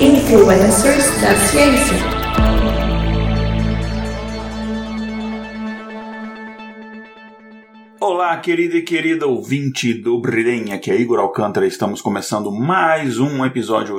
Influencers 0.00 1.20
da 1.20 1.34
Ciência. 1.34 1.96
Olá, 8.00 8.36
querida 8.36 8.76
e 8.76 8.82
querida 8.82 9.26
ouvinte 9.26 9.92
do 9.94 10.20
Brilhem, 10.20 10.72
aqui 10.72 10.92
é 10.92 11.00
Igor 11.00 11.18
Alcântara. 11.18 11.66
Estamos 11.66 12.00
começando 12.00 12.52
mais 12.52 13.18
um 13.18 13.44
episódio 13.44 13.96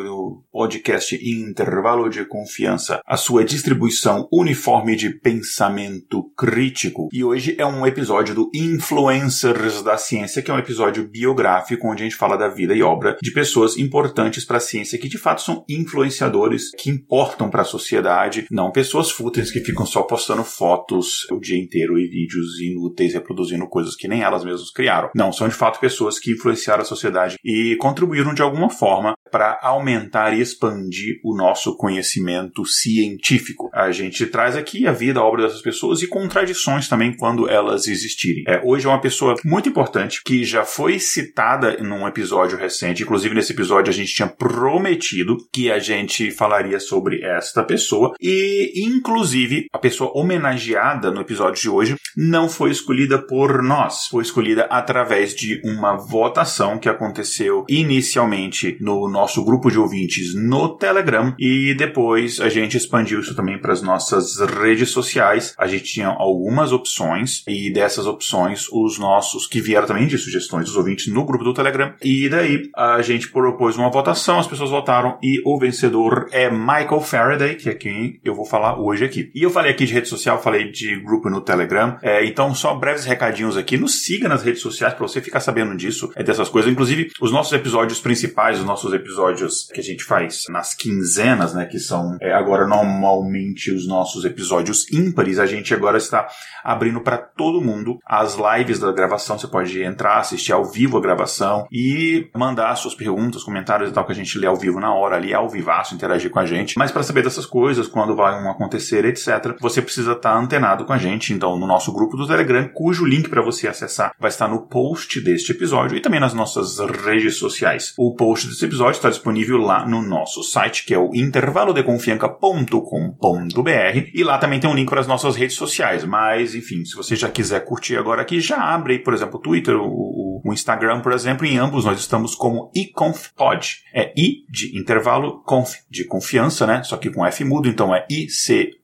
podcast 0.59 1.15
Intervalo 1.15 2.09
de 2.09 2.25
Confiança, 2.25 2.99
a 3.07 3.15
sua 3.15 3.45
distribuição 3.45 4.27
uniforme 4.29 4.93
de 4.93 5.09
pensamento 5.09 6.33
crítico. 6.37 7.07
E 7.13 7.23
hoje 7.23 7.55
é 7.57 7.65
um 7.65 7.87
episódio 7.87 8.35
do 8.35 8.51
Influencers 8.53 9.81
da 9.81 9.97
Ciência, 9.97 10.41
que 10.41 10.51
é 10.51 10.53
um 10.53 10.59
episódio 10.59 11.07
biográfico 11.07 11.87
onde 11.87 12.03
a 12.03 12.05
gente 12.05 12.17
fala 12.17 12.35
da 12.35 12.49
vida 12.49 12.75
e 12.75 12.83
obra 12.83 13.15
de 13.23 13.31
pessoas 13.31 13.77
importantes 13.77 14.43
para 14.43 14.57
a 14.57 14.59
ciência 14.59 14.99
que 14.99 15.07
de 15.07 15.17
fato 15.17 15.41
são 15.41 15.63
influenciadores 15.69 16.71
que 16.77 16.89
importam 16.89 17.49
para 17.49 17.61
a 17.61 17.65
sociedade, 17.65 18.45
não 18.51 18.69
pessoas 18.69 19.09
fúteis 19.09 19.51
que 19.51 19.61
ficam 19.61 19.85
só 19.85 20.01
postando 20.01 20.43
fotos 20.43 21.25
o 21.31 21.39
dia 21.39 21.57
inteiro 21.57 21.97
e 21.97 22.09
vídeos 22.09 22.59
inúteis 22.59 23.13
reproduzindo 23.13 23.65
coisas 23.65 23.95
que 23.95 24.09
nem 24.09 24.23
elas 24.23 24.43
mesmas 24.43 24.71
criaram. 24.71 25.09
Não, 25.15 25.31
são 25.31 25.47
de 25.47 25.55
fato 25.55 25.79
pessoas 25.79 26.19
que 26.19 26.33
influenciaram 26.33 26.81
a 26.81 26.85
sociedade 26.85 27.37
e 27.45 27.77
contribuíram 27.79 28.33
de 28.33 28.41
alguma 28.41 28.69
forma 28.69 29.13
para 29.31 29.59
aumentar 29.61 30.33
e 30.33 30.41
expandir 30.41 31.19
o 31.23 31.35
nosso 31.35 31.75
conhecimento 31.77 32.65
científico. 32.65 33.69
A 33.73 33.91
gente 33.91 34.25
traz 34.25 34.55
aqui 34.55 34.87
a 34.87 34.91
vida, 34.91 35.19
a 35.19 35.23
obra 35.23 35.43
dessas 35.43 35.61
pessoas 35.61 36.01
e 36.01 36.07
contradições 36.07 36.87
também 36.87 37.15
quando 37.15 37.49
elas 37.49 37.87
existirem. 37.87 38.43
É, 38.47 38.61
hoje 38.63 38.85
é 38.85 38.89
uma 38.89 39.01
pessoa 39.01 39.35
muito 39.45 39.69
importante 39.69 40.21
que 40.23 40.43
já 40.43 40.63
foi 40.65 40.99
citada 40.99 41.77
num 41.77 42.07
episódio 42.07 42.57
recente, 42.57 43.03
inclusive 43.03 43.35
nesse 43.35 43.53
episódio 43.53 43.89
a 43.89 43.93
gente 43.93 44.13
tinha 44.13 44.27
prometido 44.27 45.37
que 45.53 45.71
a 45.71 45.79
gente 45.79 46.31
falaria 46.31 46.79
sobre 46.79 47.23
esta 47.23 47.63
pessoa 47.63 48.13
e 48.21 48.83
inclusive 48.85 49.65
a 49.73 49.77
pessoa 49.77 50.11
homenageada 50.15 51.11
no 51.11 51.21
episódio 51.21 51.61
de 51.61 51.69
hoje 51.69 51.95
não 52.15 52.49
foi 52.49 52.71
escolhida 52.71 53.17
por 53.17 53.61
nós, 53.63 54.07
foi 54.07 54.23
escolhida 54.23 54.63
através 54.69 55.33
de 55.33 55.61
uma 55.63 55.95
votação 55.95 56.77
que 56.77 56.89
aconteceu 56.89 57.65
inicialmente 57.69 58.77
no 58.79 59.07
nosso 59.19 59.43
grupo 59.43 59.69
de 59.69 59.77
ouvintes 59.77 60.33
no 60.33 60.77
Telegram 60.77 61.35
e 61.37 61.73
depois 61.73 62.39
a 62.39 62.47
gente 62.47 62.77
expandiu 62.77 63.19
isso 63.19 63.35
também 63.35 63.59
para 63.59 63.73
as 63.73 63.81
nossas 63.81 64.39
redes 64.39 64.91
sociais. 64.91 65.53
A 65.57 65.67
gente 65.67 65.83
tinha 65.83 66.07
algumas 66.07 66.71
opções 66.71 67.43
e 67.45 67.71
dessas 67.71 68.05
opções 68.05 68.67
os 68.71 68.97
nossos 68.97 69.45
que 69.45 69.59
vieram 69.59 69.85
também 69.85 70.07
de 70.07 70.17
sugestões 70.17 70.65
dos 70.65 70.77
ouvintes 70.77 71.13
no 71.13 71.25
grupo 71.25 71.43
do 71.43 71.53
Telegram 71.53 71.93
e 72.01 72.29
daí 72.29 72.69
a 72.73 73.01
gente 73.01 73.29
propôs 73.29 73.75
uma 73.75 73.91
votação, 73.91 74.39
as 74.39 74.47
pessoas 74.47 74.69
votaram 74.69 75.17
e 75.21 75.41
o 75.45 75.59
vencedor 75.59 76.29
é 76.31 76.49
Michael 76.49 77.01
Faraday, 77.01 77.55
que 77.55 77.69
é 77.69 77.73
quem 77.73 78.21
eu 78.23 78.33
vou 78.33 78.45
falar 78.45 78.79
hoje 78.79 79.03
aqui. 79.03 79.29
E 79.35 79.43
eu 79.43 79.49
falei 79.49 79.71
aqui 79.71 79.85
de 79.85 79.93
rede 79.93 80.07
social, 80.07 80.41
falei 80.41 80.71
de 80.71 80.97
grupo 81.01 81.29
no 81.29 81.41
Telegram, 81.41 81.97
é, 82.01 82.25
então 82.25 82.55
só 82.55 82.73
breves 82.73 83.03
recadinhos 83.03 83.57
aqui. 83.57 83.75
Nos 83.75 84.05
siga 84.05 84.29
nas 84.29 84.43
redes 84.43 84.61
sociais 84.61 84.93
para 84.93 85.05
você 85.05 85.19
ficar 85.19 85.41
sabendo 85.41 85.75
disso, 85.75 86.09
é 86.15 86.23
dessas 86.23 86.47
coisas. 86.47 86.71
Inclusive 86.71 87.11
os 87.19 87.33
nossos 87.33 87.51
episódios 87.51 87.99
principais, 87.99 88.59
os 88.59 88.65
nossos 88.65 88.93
episódios 88.93 89.08
episódios 89.09 89.67
que 89.73 89.79
a 89.79 89.83
gente 89.83 90.03
faz 90.03 90.45
nas 90.49 90.73
quinzenas, 90.75 91.53
né? 91.53 91.65
Que 91.65 91.79
são 91.79 92.17
é, 92.21 92.31
agora 92.31 92.67
normalmente 92.67 93.71
os 93.71 93.87
nossos 93.87 94.23
episódios 94.23 94.91
ímpares. 94.91 95.39
A 95.39 95.45
gente 95.45 95.73
agora 95.73 95.97
está 95.97 96.27
abrindo 96.63 97.01
para 97.01 97.17
todo 97.17 97.61
mundo 97.61 97.97
as 98.05 98.35
lives 98.35 98.79
da 98.79 98.91
gravação. 98.91 99.37
Você 99.37 99.47
pode 99.47 99.81
entrar, 99.81 100.19
assistir 100.19 100.53
ao 100.53 100.65
vivo 100.65 100.97
a 100.97 101.01
gravação 101.01 101.67
e 101.71 102.29
mandar 102.35 102.75
suas 102.75 102.93
perguntas, 102.93 103.43
comentários 103.43 103.89
e 103.89 103.93
tal 103.93 104.05
que 104.05 104.11
a 104.11 104.15
gente 104.15 104.37
lê 104.37 104.45
ao 104.45 104.55
vivo 104.55 104.79
na 104.79 104.93
hora, 104.93 105.15
ali 105.15 105.33
ao 105.33 105.49
vivaço, 105.49 105.95
interagir 105.95 106.29
com 106.29 106.39
a 106.39 106.45
gente. 106.45 106.77
Mas 106.77 106.91
para 106.91 107.03
saber 107.03 107.23
dessas 107.23 107.45
coisas, 107.45 107.87
quando 107.87 108.15
vão 108.15 108.49
acontecer, 108.49 109.05
etc., 109.05 109.55
você 109.59 109.81
precisa 109.81 110.11
estar 110.11 110.33
tá 110.33 110.37
antenado 110.39 110.85
com 110.85 110.93
a 110.93 110.97
gente. 110.97 111.33
Então, 111.33 111.57
no 111.57 111.65
nosso 111.65 111.91
grupo 111.91 112.15
do 112.15 112.27
Telegram, 112.27 112.67
cujo 112.73 113.05
link 113.05 113.29
para 113.29 113.41
você 113.41 113.67
acessar 113.67 114.13
vai 114.19 114.29
estar 114.29 114.47
no 114.47 114.67
post 114.67 115.19
deste 115.21 115.51
episódio 115.51 115.97
e 115.97 116.01
também 116.01 116.19
nas 116.19 116.33
nossas 116.33 116.77
redes 116.79 117.37
sociais. 117.37 117.93
O 117.97 118.13
post 118.15 118.47
desse 118.47 118.65
episódio 118.65 118.98
está 118.99 119.09
disponível 119.09 119.57
lá 119.57 119.85
no 119.85 120.01
nosso 120.01 120.43
site, 120.43 120.85
que 120.85 120.93
é 120.93 120.97
o 120.97 121.13
intervalodeconfianca.com.br 121.13 124.09
e 124.13 124.23
lá 124.23 124.37
também 124.37 124.59
tem 124.59 124.69
um 124.69 124.75
link 124.75 124.89
para 124.89 124.99
as 124.99 125.07
nossas 125.07 125.35
redes 125.35 125.55
sociais. 125.55 126.05
Mas, 126.05 126.53
enfim, 126.55 126.83
se 126.85 126.95
você 126.95 127.15
já 127.15 127.29
quiser 127.29 127.65
curtir 127.65 127.97
agora 127.97 128.21
aqui, 128.21 128.39
já 128.39 128.57
abre 128.57 128.93
aí, 128.93 128.99
por 128.99 129.13
exemplo, 129.13 129.39
o 129.39 129.41
Twitter, 129.41 129.75
o, 129.75 130.41
o 130.43 130.53
Instagram, 130.53 131.01
por 131.01 131.11
exemplo, 131.11 131.45
em 131.45 131.57
ambos 131.57 131.83
nós 131.85 131.99
estamos 131.99 132.35
como 132.35 132.71
iconfpod. 132.75 133.79
É 133.93 134.13
I 134.17 134.45
de 134.49 134.77
intervalo, 134.77 135.41
conf 135.43 135.75
de 135.89 136.03
confiança, 136.05 136.67
né? 136.67 136.83
Só 136.83 136.97
que 136.97 137.09
com 137.09 137.25
F 137.25 137.43
mudo, 137.43 137.67
então 137.67 137.95
é 137.95 138.05
I-C-O-N-F-P-O-D, 138.09 138.79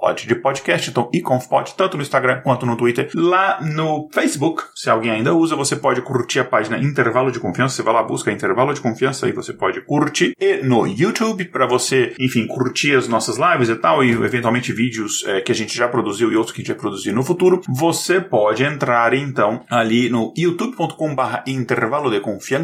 pod 0.00 0.26
de 0.26 0.34
podcast. 0.34 0.90
Então, 0.90 1.08
iconfpod, 1.12 1.74
tanto 1.76 1.96
no 1.96 2.02
Instagram 2.02 2.40
quanto 2.42 2.66
no 2.66 2.76
Twitter. 2.76 3.10
Lá 3.14 3.60
no 3.62 4.08
Facebook, 4.12 4.64
se 4.74 4.90
alguém 4.90 5.10
ainda 5.10 5.34
usa, 5.34 5.56
você 5.56 5.76
pode 5.76 6.02
curtir 6.02 6.40
a 6.40 6.44
página 6.44 6.78
Intervalo 6.78 7.30
de 7.30 7.40
Confiança 7.40 7.80
vai 7.86 7.94
lá, 7.94 8.02
busca 8.02 8.32
intervalo 8.32 8.74
de 8.74 8.80
confiança 8.80 9.28
e 9.28 9.32
você 9.32 9.52
pode 9.52 9.80
curtir. 9.82 10.32
E 10.40 10.56
no 10.56 10.86
YouTube, 10.86 11.44
para 11.44 11.66
você, 11.66 12.14
enfim, 12.18 12.46
curtir 12.46 12.96
as 12.96 13.06
nossas 13.06 13.38
lives 13.38 13.68
e 13.68 13.76
tal, 13.76 14.02
e 14.02 14.10
eventualmente 14.10 14.72
vídeos 14.72 15.24
é, 15.24 15.40
que 15.40 15.52
a 15.52 15.54
gente 15.54 15.76
já 15.76 15.88
produziu 15.88 16.32
e 16.32 16.36
outros 16.36 16.52
que 16.52 16.60
a 16.60 16.64
gente 16.64 16.72
vai 16.72 16.80
produzir 16.80 17.12
no 17.12 17.22
futuro, 17.22 17.60
você 17.68 18.20
pode 18.20 18.64
entrar 18.64 19.14
então 19.14 19.64
ali 19.70 20.08
no 20.08 20.34
youtube.com/barra 20.36 21.44
intervalo 21.46 22.10
de 22.10 22.20
confiança 22.20 22.56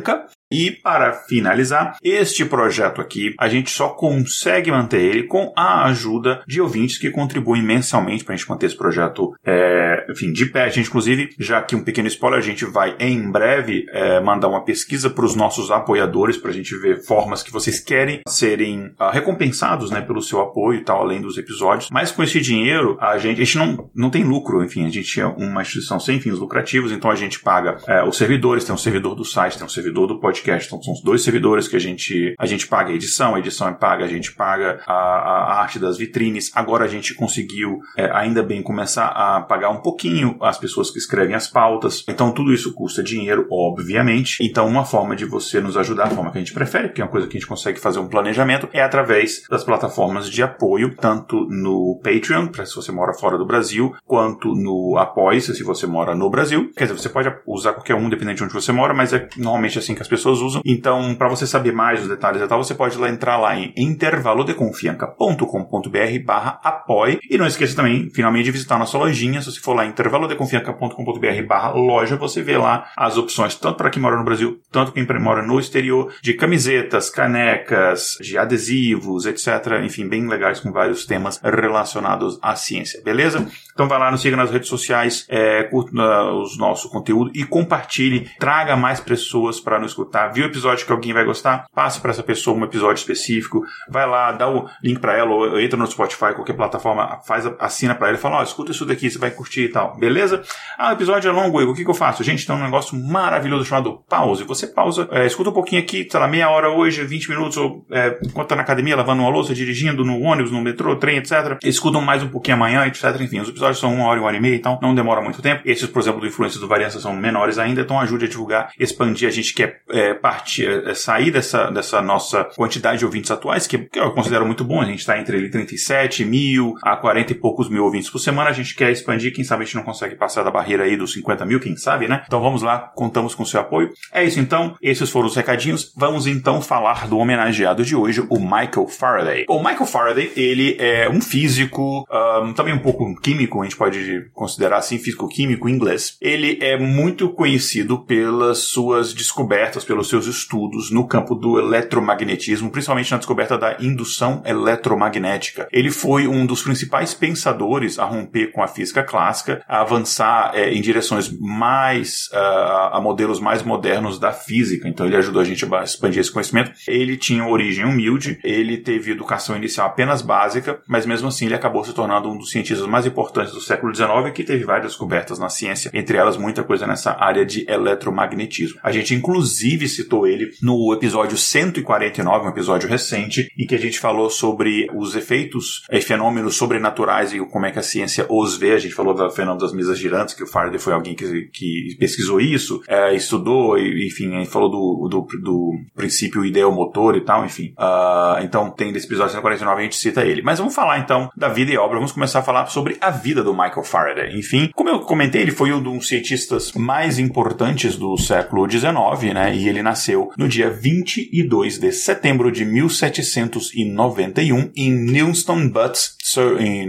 e 0.52 0.70
para 0.70 1.12
finalizar, 1.12 1.96
este 2.02 2.44
projeto 2.44 3.00
aqui, 3.00 3.34
a 3.38 3.48
gente 3.48 3.70
só 3.70 3.88
consegue 3.88 4.70
manter 4.70 5.00
ele 5.00 5.24
com 5.24 5.52
a 5.56 5.84
ajuda 5.86 6.42
de 6.46 6.60
ouvintes 6.60 6.98
que 6.98 7.10
contribuem 7.10 7.62
mensalmente 7.62 8.24
para 8.24 8.34
a 8.34 8.36
gente 8.36 8.48
manter 8.48 8.66
esse 8.66 8.76
projeto, 8.76 9.32
é, 9.44 10.06
enfim, 10.10 10.32
de 10.32 10.46
pé. 10.46 10.64
A 10.64 10.68
gente, 10.68 10.88
inclusive, 10.88 11.30
já 11.38 11.58
aqui 11.58 11.74
um 11.74 11.82
pequeno 11.82 12.08
spoiler, 12.08 12.38
a 12.38 12.42
gente 12.42 12.64
vai 12.66 12.94
em 12.98 13.30
breve 13.30 13.86
é, 13.90 14.20
mandar 14.20 14.48
uma 14.48 14.64
pesquisa 14.64 15.08
para 15.08 15.24
os 15.24 15.34
nossos 15.34 15.70
apoiadores 15.70 16.36
para 16.36 16.50
a 16.50 16.54
gente 16.54 16.76
ver 16.76 17.02
formas 17.02 17.42
que 17.42 17.52
vocês 17.52 17.80
querem 17.80 18.20
serem 18.28 18.86
uh, 19.00 19.10
recompensados, 19.10 19.90
né, 19.90 20.00
pelo 20.00 20.20
seu 20.20 20.40
apoio 20.40 20.80
e 20.80 20.84
tal, 20.84 21.00
além 21.00 21.20
dos 21.20 21.38
episódios. 21.38 21.88
Mas 21.90 22.10
com 22.10 22.22
esse 22.22 22.40
dinheiro, 22.40 22.96
a 23.00 23.16
gente, 23.18 23.40
a 23.40 23.44
gente 23.44 23.58
não, 23.58 23.90
não 23.94 24.10
tem 24.10 24.24
lucro, 24.24 24.62
enfim, 24.62 24.86
a 24.86 24.90
gente 24.90 25.20
é 25.20 25.26
uma 25.26 25.62
instituição 25.62 25.98
sem 25.98 26.20
fins 26.20 26.38
lucrativos, 26.38 26.92
então 26.92 27.10
a 27.10 27.14
gente 27.14 27.40
paga 27.40 27.78
é, 27.86 28.02
os 28.04 28.16
servidores, 28.16 28.64
tem 28.64 28.74
um 28.74 28.78
servidor 28.78 29.14
do 29.14 29.24
site, 29.24 29.56
tem 29.56 29.66
um 29.66 29.70
servidor 29.70 30.06
do 30.06 30.20
podcast 30.20 30.41
podcast. 30.42 30.66
Então 30.66 30.82
são 30.82 30.92
os 30.92 31.02
dois 31.02 31.22
servidores 31.22 31.68
que 31.68 31.76
a 31.76 31.78
gente, 31.78 32.34
a 32.38 32.46
gente 32.46 32.66
paga 32.66 32.90
a 32.90 32.94
edição, 32.94 33.34
a 33.34 33.38
edição 33.38 33.68
é 33.68 33.72
paga, 33.72 34.04
a 34.04 34.08
gente 34.08 34.32
paga 34.32 34.82
a, 34.86 34.92
a 34.92 35.60
arte 35.60 35.78
das 35.78 35.96
vitrines. 35.96 36.50
Agora 36.54 36.84
a 36.84 36.88
gente 36.88 37.14
conseguiu, 37.14 37.78
é, 37.96 38.10
ainda 38.12 38.42
bem, 38.42 38.62
começar 38.62 39.06
a 39.06 39.40
pagar 39.42 39.70
um 39.70 39.80
pouquinho 39.80 40.36
as 40.40 40.58
pessoas 40.58 40.90
que 40.90 40.98
escrevem 40.98 41.34
as 41.34 41.46
pautas. 41.46 42.04
Então 42.08 42.32
tudo 42.32 42.52
isso 42.52 42.74
custa 42.74 43.02
dinheiro, 43.02 43.46
obviamente. 43.50 44.38
Então 44.40 44.66
uma 44.66 44.84
forma 44.84 45.14
de 45.14 45.24
você 45.24 45.60
nos 45.60 45.76
ajudar, 45.76 46.04
a 46.04 46.10
forma 46.10 46.30
que 46.32 46.38
a 46.38 46.40
gente 46.40 46.52
prefere, 46.52 46.90
que 46.90 47.00
é 47.00 47.04
uma 47.04 47.10
coisa 47.10 47.26
que 47.26 47.36
a 47.36 47.40
gente 47.40 47.48
consegue 47.48 47.78
fazer 47.78 48.00
um 48.00 48.08
planejamento, 48.08 48.68
é 48.72 48.82
através 48.82 49.42
das 49.48 49.64
plataformas 49.64 50.28
de 50.28 50.42
apoio, 50.42 50.94
tanto 50.96 51.46
no 51.48 52.00
Patreon, 52.02 52.48
para 52.48 52.66
se 52.66 52.74
você 52.74 52.90
mora 52.90 53.12
fora 53.14 53.38
do 53.38 53.46
Brasil, 53.46 53.94
quanto 54.06 54.54
no 54.54 54.96
Apoia-se, 54.98 55.54
se 55.54 55.62
você 55.62 55.86
mora 55.86 56.14
no 56.14 56.28
Brasil. 56.28 56.70
Quer 56.76 56.84
dizer, 56.84 56.98
você 56.98 57.08
pode 57.08 57.32
usar 57.46 57.72
qualquer 57.72 57.94
um, 57.94 58.08
dependendo 58.08 58.38
de 58.38 58.44
onde 58.44 58.52
você 58.52 58.72
mora, 58.72 58.94
mas 58.94 59.12
é 59.12 59.28
normalmente 59.36 59.78
assim 59.78 59.94
que 59.94 60.02
as 60.02 60.08
pessoas 60.08 60.31
usam. 60.40 60.62
Então, 60.64 61.14
para 61.14 61.28
você 61.28 61.46
saber 61.46 61.72
mais 61.72 62.00
os 62.02 62.08
detalhes 62.08 62.40
e 62.40 62.46
tal, 62.46 62.62
você 62.62 62.74
pode 62.74 62.96
lá 62.98 63.08
entrar 63.08 63.36
lá 63.36 63.56
em 63.56 63.72
intervalodeconfianca.com.br 63.76 66.24
barra 66.24 66.60
apoie. 66.62 67.18
E 67.28 67.36
não 67.38 67.46
esqueça 67.46 67.76
também, 67.76 68.10
finalmente, 68.10 68.44
de 68.44 68.50
visitar 68.50 68.78
nossa 68.78 68.98
lojinha. 68.98 69.40
Se 69.40 69.52
você 69.52 69.60
for 69.60 69.74
lá 69.74 69.84
em 69.84 69.90
intervalodeconfianca.com.br 69.90 71.42
barra 71.46 71.70
loja, 71.70 72.16
você 72.16 72.42
vê 72.42 72.56
lá 72.56 72.90
as 72.96 73.18
opções, 73.18 73.54
tanto 73.54 73.76
para 73.76 73.90
quem 73.90 74.02
mora 74.02 74.16
no 74.16 74.24
Brasil, 74.24 74.58
tanto 74.70 74.92
quem 74.92 75.06
mora 75.20 75.42
no 75.42 75.60
exterior, 75.60 76.12
de 76.22 76.32
camisetas, 76.34 77.10
canecas, 77.10 78.16
de 78.20 78.38
adesivos, 78.38 79.26
etc. 79.26 79.82
Enfim, 79.84 80.08
bem 80.08 80.26
legais 80.26 80.60
com 80.60 80.72
vários 80.72 81.04
temas 81.06 81.40
relacionados 81.42 82.38
à 82.42 82.56
ciência, 82.56 83.00
beleza? 83.02 83.46
Então 83.72 83.88
vai 83.88 83.98
lá, 83.98 84.10
nos 84.10 84.20
siga 84.20 84.36
nas 84.36 84.50
redes 84.50 84.68
sociais, 84.68 85.24
é, 85.28 85.62
curta 85.64 85.96
uh, 85.96 86.42
os 86.42 86.58
nosso 86.58 86.90
conteúdo 86.90 87.30
e 87.34 87.44
compartilhe, 87.44 88.28
traga 88.38 88.76
mais 88.76 89.00
pessoas 89.00 89.60
para 89.60 89.78
nos 89.78 89.92
escutar 89.92 90.21
gostar, 90.22 90.28
viu 90.28 90.44
o 90.44 90.48
episódio 90.48 90.86
que 90.86 90.92
alguém 90.92 91.12
vai 91.12 91.24
gostar, 91.24 91.64
passe 91.74 92.00
para 92.00 92.10
essa 92.10 92.22
pessoa 92.22 92.56
um 92.56 92.64
episódio 92.64 93.00
específico, 93.00 93.64
vai 93.88 94.06
lá, 94.06 94.32
dá 94.32 94.48
o 94.48 94.68
link 94.82 95.00
para 95.00 95.16
ela, 95.16 95.30
ou 95.30 95.60
entra 95.60 95.78
no 95.78 95.86
Spotify, 95.86 96.34
qualquer 96.34 96.54
plataforma, 96.54 97.20
faz, 97.26 97.46
assina 97.58 97.94
para 97.94 98.08
ela 98.08 98.16
e 98.16 98.20
fala, 98.20 98.36
ó, 98.36 98.40
oh, 98.40 98.42
escuta 98.42 98.70
isso 98.70 98.84
daqui, 98.84 99.10
você 99.10 99.18
vai 99.18 99.30
curtir 99.30 99.62
e 99.62 99.68
tal, 99.68 99.96
beleza? 99.96 100.42
Ah, 100.78 100.90
o 100.90 100.92
episódio 100.92 101.28
é 101.28 101.32
longo, 101.32 101.60
Igor, 101.60 101.72
o 101.72 101.76
que, 101.76 101.84
que 101.84 101.90
eu 101.90 101.94
faço? 101.94 102.22
Gente, 102.22 102.46
tem 102.46 102.54
um 102.54 102.62
negócio 102.62 102.96
maravilhoso 102.96 103.64
chamado 103.64 104.02
pause. 104.08 104.44
Você 104.44 104.66
pausa, 104.66 105.08
é, 105.10 105.26
escuta 105.26 105.50
um 105.50 105.52
pouquinho 105.52 105.82
aqui, 105.82 106.06
sei 106.10 106.20
lá, 106.20 106.28
meia 106.28 106.50
hora 106.50 106.70
hoje, 106.70 107.02
20 107.04 107.28
minutos, 107.30 107.56
ou 107.56 107.84
é, 107.90 108.18
enquanto 108.24 108.48
tá 108.48 108.56
na 108.56 108.62
academia, 108.62 108.96
lavando 108.96 109.22
uma 109.22 109.30
louça, 109.30 109.54
dirigindo 109.54 110.04
no 110.04 110.20
ônibus, 110.20 110.50
no 110.50 110.60
metrô, 110.60 110.96
trem, 110.96 111.18
etc. 111.18 111.58
Escutam 111.62 112.00
mais 112.00 112.22
um 112.22 112.28
pouquinho 112.28 112.56
amanhã, 112.56 112.86
etc. 112.86 113.04
Enfim, 113.20 113.40
os 113.40 113.48
episódios 113.48 113.78
são 113.78 113.94
uma 113.94 114.06
hora, 114.06 114.20
uma 114.20 114.26
hora 114.26 114.36
e 114.36 114.40
meia, 114.40 114.56
então 114.56 114.78
não 114.82 114.94
demora 114.94 115.20
muito 115.20 115.40
tempo. 115.40 115.62
Esses, 115.64 115.88
por 115.88 116.00
exemplo, 116.00 116.20
do 116.20 116.26
Influências 116.26 116.60
do 116.60 116.68
Variança 116.68 117.00
são 117.00 117.14
menores 117.14 117.58
ainda, 117.58 117.80
então 117.80 117.98
ajude 118.00 118.26
a 118.26 118.28
divulgar, 118.28 118.70
expandir. 118.78 119.28
A 119.28 119.30
gente 119.30 119.54
quer 119.54 119.82
é, 119.90 120.01
partir, 120.14 120.86
é, 120.86 120.94
sair 120.94 121.30
dessa, 121.30 121.70
dessa 121.70 122.00
nossa 122.00 122.44
quantidade 122.44 122.98
de 122.98 123.04
ouvintes 123.04 123.30
atuais, 123.30 123.66
que, 123.66 123.78
que 123.78 123.98
eu 123.98 124.12
considero 124.12 124.46
muito 124.46 124.64
bom. 124.64 124.80
A 124.80 124.84
gente 124.84 125.00
está 125.00 125.18
entre 125.18 125.48
37 125.48 126.24
mil 126.24 126.74
a 126.82 126.96
40 126.96 127.32
e 127.32 127.34
poucos 127.34 127.68
mil 127.68 127.84
ouvintes 127.84 128.10
por 128.10 128.18
semana. 128.18 128.50
A 128.50 128.52
gente 128.52 128.74
quer 128.74 128.90
expandir, 128.90 129.32
quem 129.34 129.44
sabe 129.44 129.62
a 129.62 129.64
gente 129.64 129.76
não 129.76 129.82
consegue 129.82 130.14
passar 130.14 130.42
da 130.42 130.50
barreira 130.50 130.84
aí 130.84 130.96
dos 130.96 131.12
50 131.12 131.44
mil, 131.44 131.60
quem 131.60 131.76
sabe, 131.76 132.08
né? 132.08 132.22
Então 132.26 132.40
vamos 132.40 132.62
lá, 132.62 132.78
contamos 132.94 133.34
com 133.34 133.44
seu 133.44 133.60
apoio. 133.60 133.90
É 134.12 134.24
isso 134.24 134.40
então, 134.40 134.76
esses 134.82 135.10
foram 135.10 135.26
os 135.26 135.36
recadinhos. 135.36 135.92
Vamos 135.96 136.26
então 136.26 136.60
falar 136.60 137.06
do 137.06 137.18
homenageado 137.18 137.84
de 137.84 137.94
hoje, 137.94 138.24
o 138.28 138.38
Michael 138.38 138.88
Faraday. 138.88 139.44
O 139.48 139.58
Michael 139.58 139.86
Faraday, 139.86 140.32
ele 140.36 140.76
é 140.78 141.08
um 141.08 141.20
físico, 141.20 142.06
um, 142.42 142.52
também 142.52 142.74
um 142.74 142.78
pouco 142.78 143.14
químico, 143.20 143.60
a 143.60 143.64
gente 143.64 143.76
pode 143.76 144.30
considerar 144.32 144.78
assim, 144.78 144.98
físico-químico 144.98 145.68
inglês. 145.68 146.16
Ele 146.20 146.58
é 146.60 146.78
muito 146.78 147.28
conhecido 147.30 148.04
pelas 148.04 148.58
suas 148.58 149.12
descobertas, 149.12 149.84
pelos 149.92 150.08
seus 150.08 150.26
estudos 150.26 150.90
no 150.90 151.06
campo 151.06 151.34
do 151.34 151.58
eletromagnetismo, 151.58 152.70
principalmente 152.70 153.10
na 153.10 153.18
descoberta 153.18 153.58
da 153.58 153.76
indução 153.78 154.42
eletromagnética. 154.46 155.68
Ele 155.70 155.90
foi 155.90 156.26
um 156.26 156.46
dos 156.46 156.62
principais 156.62 157.12
pensadores 157.12 157.98
a 157.98 158.06
romper 158.06 158.52
com 158.52 158.62
a 158.62 158.66
física 158.66 159.02
clássica, 159.02 159.62
a 159.68 159.82
avançar 159.82 160.52
é, 160.54 160.72
em 160.72 160.80
direções 160.80 161.30
mais 161.38 162.30
uh, 162.32 162.96
a 162.96 163.00
modelos 163.02 163.38
mais 163.38 163.62
modernos 163.62 164.18
da 164.18 164.32
física. 164.32 164.88
Então 164.88 165.04
ele 165.04 165.16
ajudou 165.16 165.42
a 165.42 165.44
gente 165.44 165.62
a 165.62 165.82
expandir 165.82 166.20
esse 166.20 166.32
conhecimento. 166.32 166.72
Ele 166.88 167.18
tinha 167.18 167.46
origem 167.46 167.84
humilde, 167.84 168.40
ele 168.42 168.78
teve 168.78 169.12
educação 169.12 169.54
inicial 169.54 169.88
apenas 169.88 170.22
básica, 170.22 170.80
mas 170.88 171.04
mesmo 171.04 171.28
assim 171.28 171.44
ele 171.44 171.54
acabou 171.54 171.84
se 171.84 171.92
tornando 171.92 172.30
um 172.30 172.38
dos 172.38 172.50
cientistas 172.50 172.86
mais 172.86 173.04
importantes 173.04 173.52
do 173.52 173.60
século 173.60 173.94
XIX 173.94 174.32
que 174.34 174.42
teve 174.42 174.64
várias 174.64 174.86
descobertas 174.86 175.38
na 175.38 175.50
ciência, 175.50 175.90
entre 175.92 176.16
elas 176.16 176.38
muita 176.38 176.62
coisa 176.62 176.86
nessa 176.86 177.14
área 177.22 177.44
de 177.44 177.66
eletromagnetismo. 177.68 178.80
A 178.82 178.90
gente 178.90 179.14
inclusive 179.14 179.81
citou 179.88 180.26
ele 180.26 180.50
no 180.62 180.92
episódio 180.92 181.36
149, 181.36 182.46
um 182.46 182.50
episódio 182.50 182.88
recente, 182.88 183.48
em 183.58 183.66
que 183.66 183.74
a 183.74 183.78
gente 183.78 183.98
falou 183.98 184.30
sobre 184.30 184.88
os 184.94 185.14
efeitos 185.14 185.82
e 185.90 186.00
fenômenos 186.00 186.56
sobrenaturais 186.56 187.32
e 187.32 187.38
como 187.46 187.66
é 187.66 187.70
que 187.70 187.78
a 187.78 187.82
ciência 187.82 188.26
os 188.28 188.56
vê. 188.56 188.72
A 188.72 188.78
gente 188.78 188.94
falou 188.94 189.14
do 189.14 189.30
fenômeno 189.30 189.60
das 189.60 189.72
mesas 189.72 189.98
girantes, 189.98 190.34
que 190.34 190.42
o 190.42 190.46
Faraday 190.46 190.78
foi 190.78 190.92
alguém 190.92 191.14
que, 191.14 191.48
que 191.52 191.96
pesquisou 191.98 192.40
isso, 192.40 192.82
é, 192.88 193.14
estudou, 193.14 193.78
e, 193.78 194.06
enfim, 194.06 194.44
falou 194.44 194.70
do, 194.70 195.08
do, 195.08 195.26
do 195.40 195.72
princípio 195.94 196.44
ideomotor 196.44 197.16
e 197.16 197.20
tal, 197.20 197.44
enfim. 197.44 197.74
Uh, 197.78 198.42
então 198.42 198.70
tem 198.70 198.92
desse 198.92 199.06
episódio 199.06 199.32
149 199.32 199.80
a 199.80 199.84
gente 199.84 199.96
cita 199.96 200.24
ele. 200.24 200.42
Mas 200.42 200.58
vamos 200.58 200.74
falar 200.74 200.98
então 200.98 201.30
da 201.36 201.48
vida 201.48 201.72
e 201.72 201.76
obra, 201.76 201.96
vamos 201.96 202.12
começar 202.12 202.40
a 202.40 202.42
falar 202.42 202.66
sobre 202.66 202.96
a 203.00 203.10
vida 203.10 203.42
do 203.42 203.52
Michael 203.52 203.84
Faraday. 203.84 204.38
Enfim, 204.38 204.70
como 204.74 204.88
eu 204.88 205.00
comentei, 205.00 205.42
ele 205.42 205.50
foi 205.50 205.72
um 205.72 205.82
dos 205.82 206.08
cientistas 206.08 206.72
mais 206.72 207.18
importantes 207.18 207.96
do 207.96 208.16
século 208.16 208.68
XIX, 208.68 209.34
né? 209.34 209.54
E 209.54 209.68
ele 209.72 209.82
nasceu 209.82 210.30
no 210.36 210.48
dia 210.48 210.70
22 210.70 211.78
de 211.78 211.92
setembro 211.92 212.52
de 212.52 212.64
1791 212.64 214.70
em 214.76 214.92
Newston 214.92 215.68
Butts, 215.68 216.16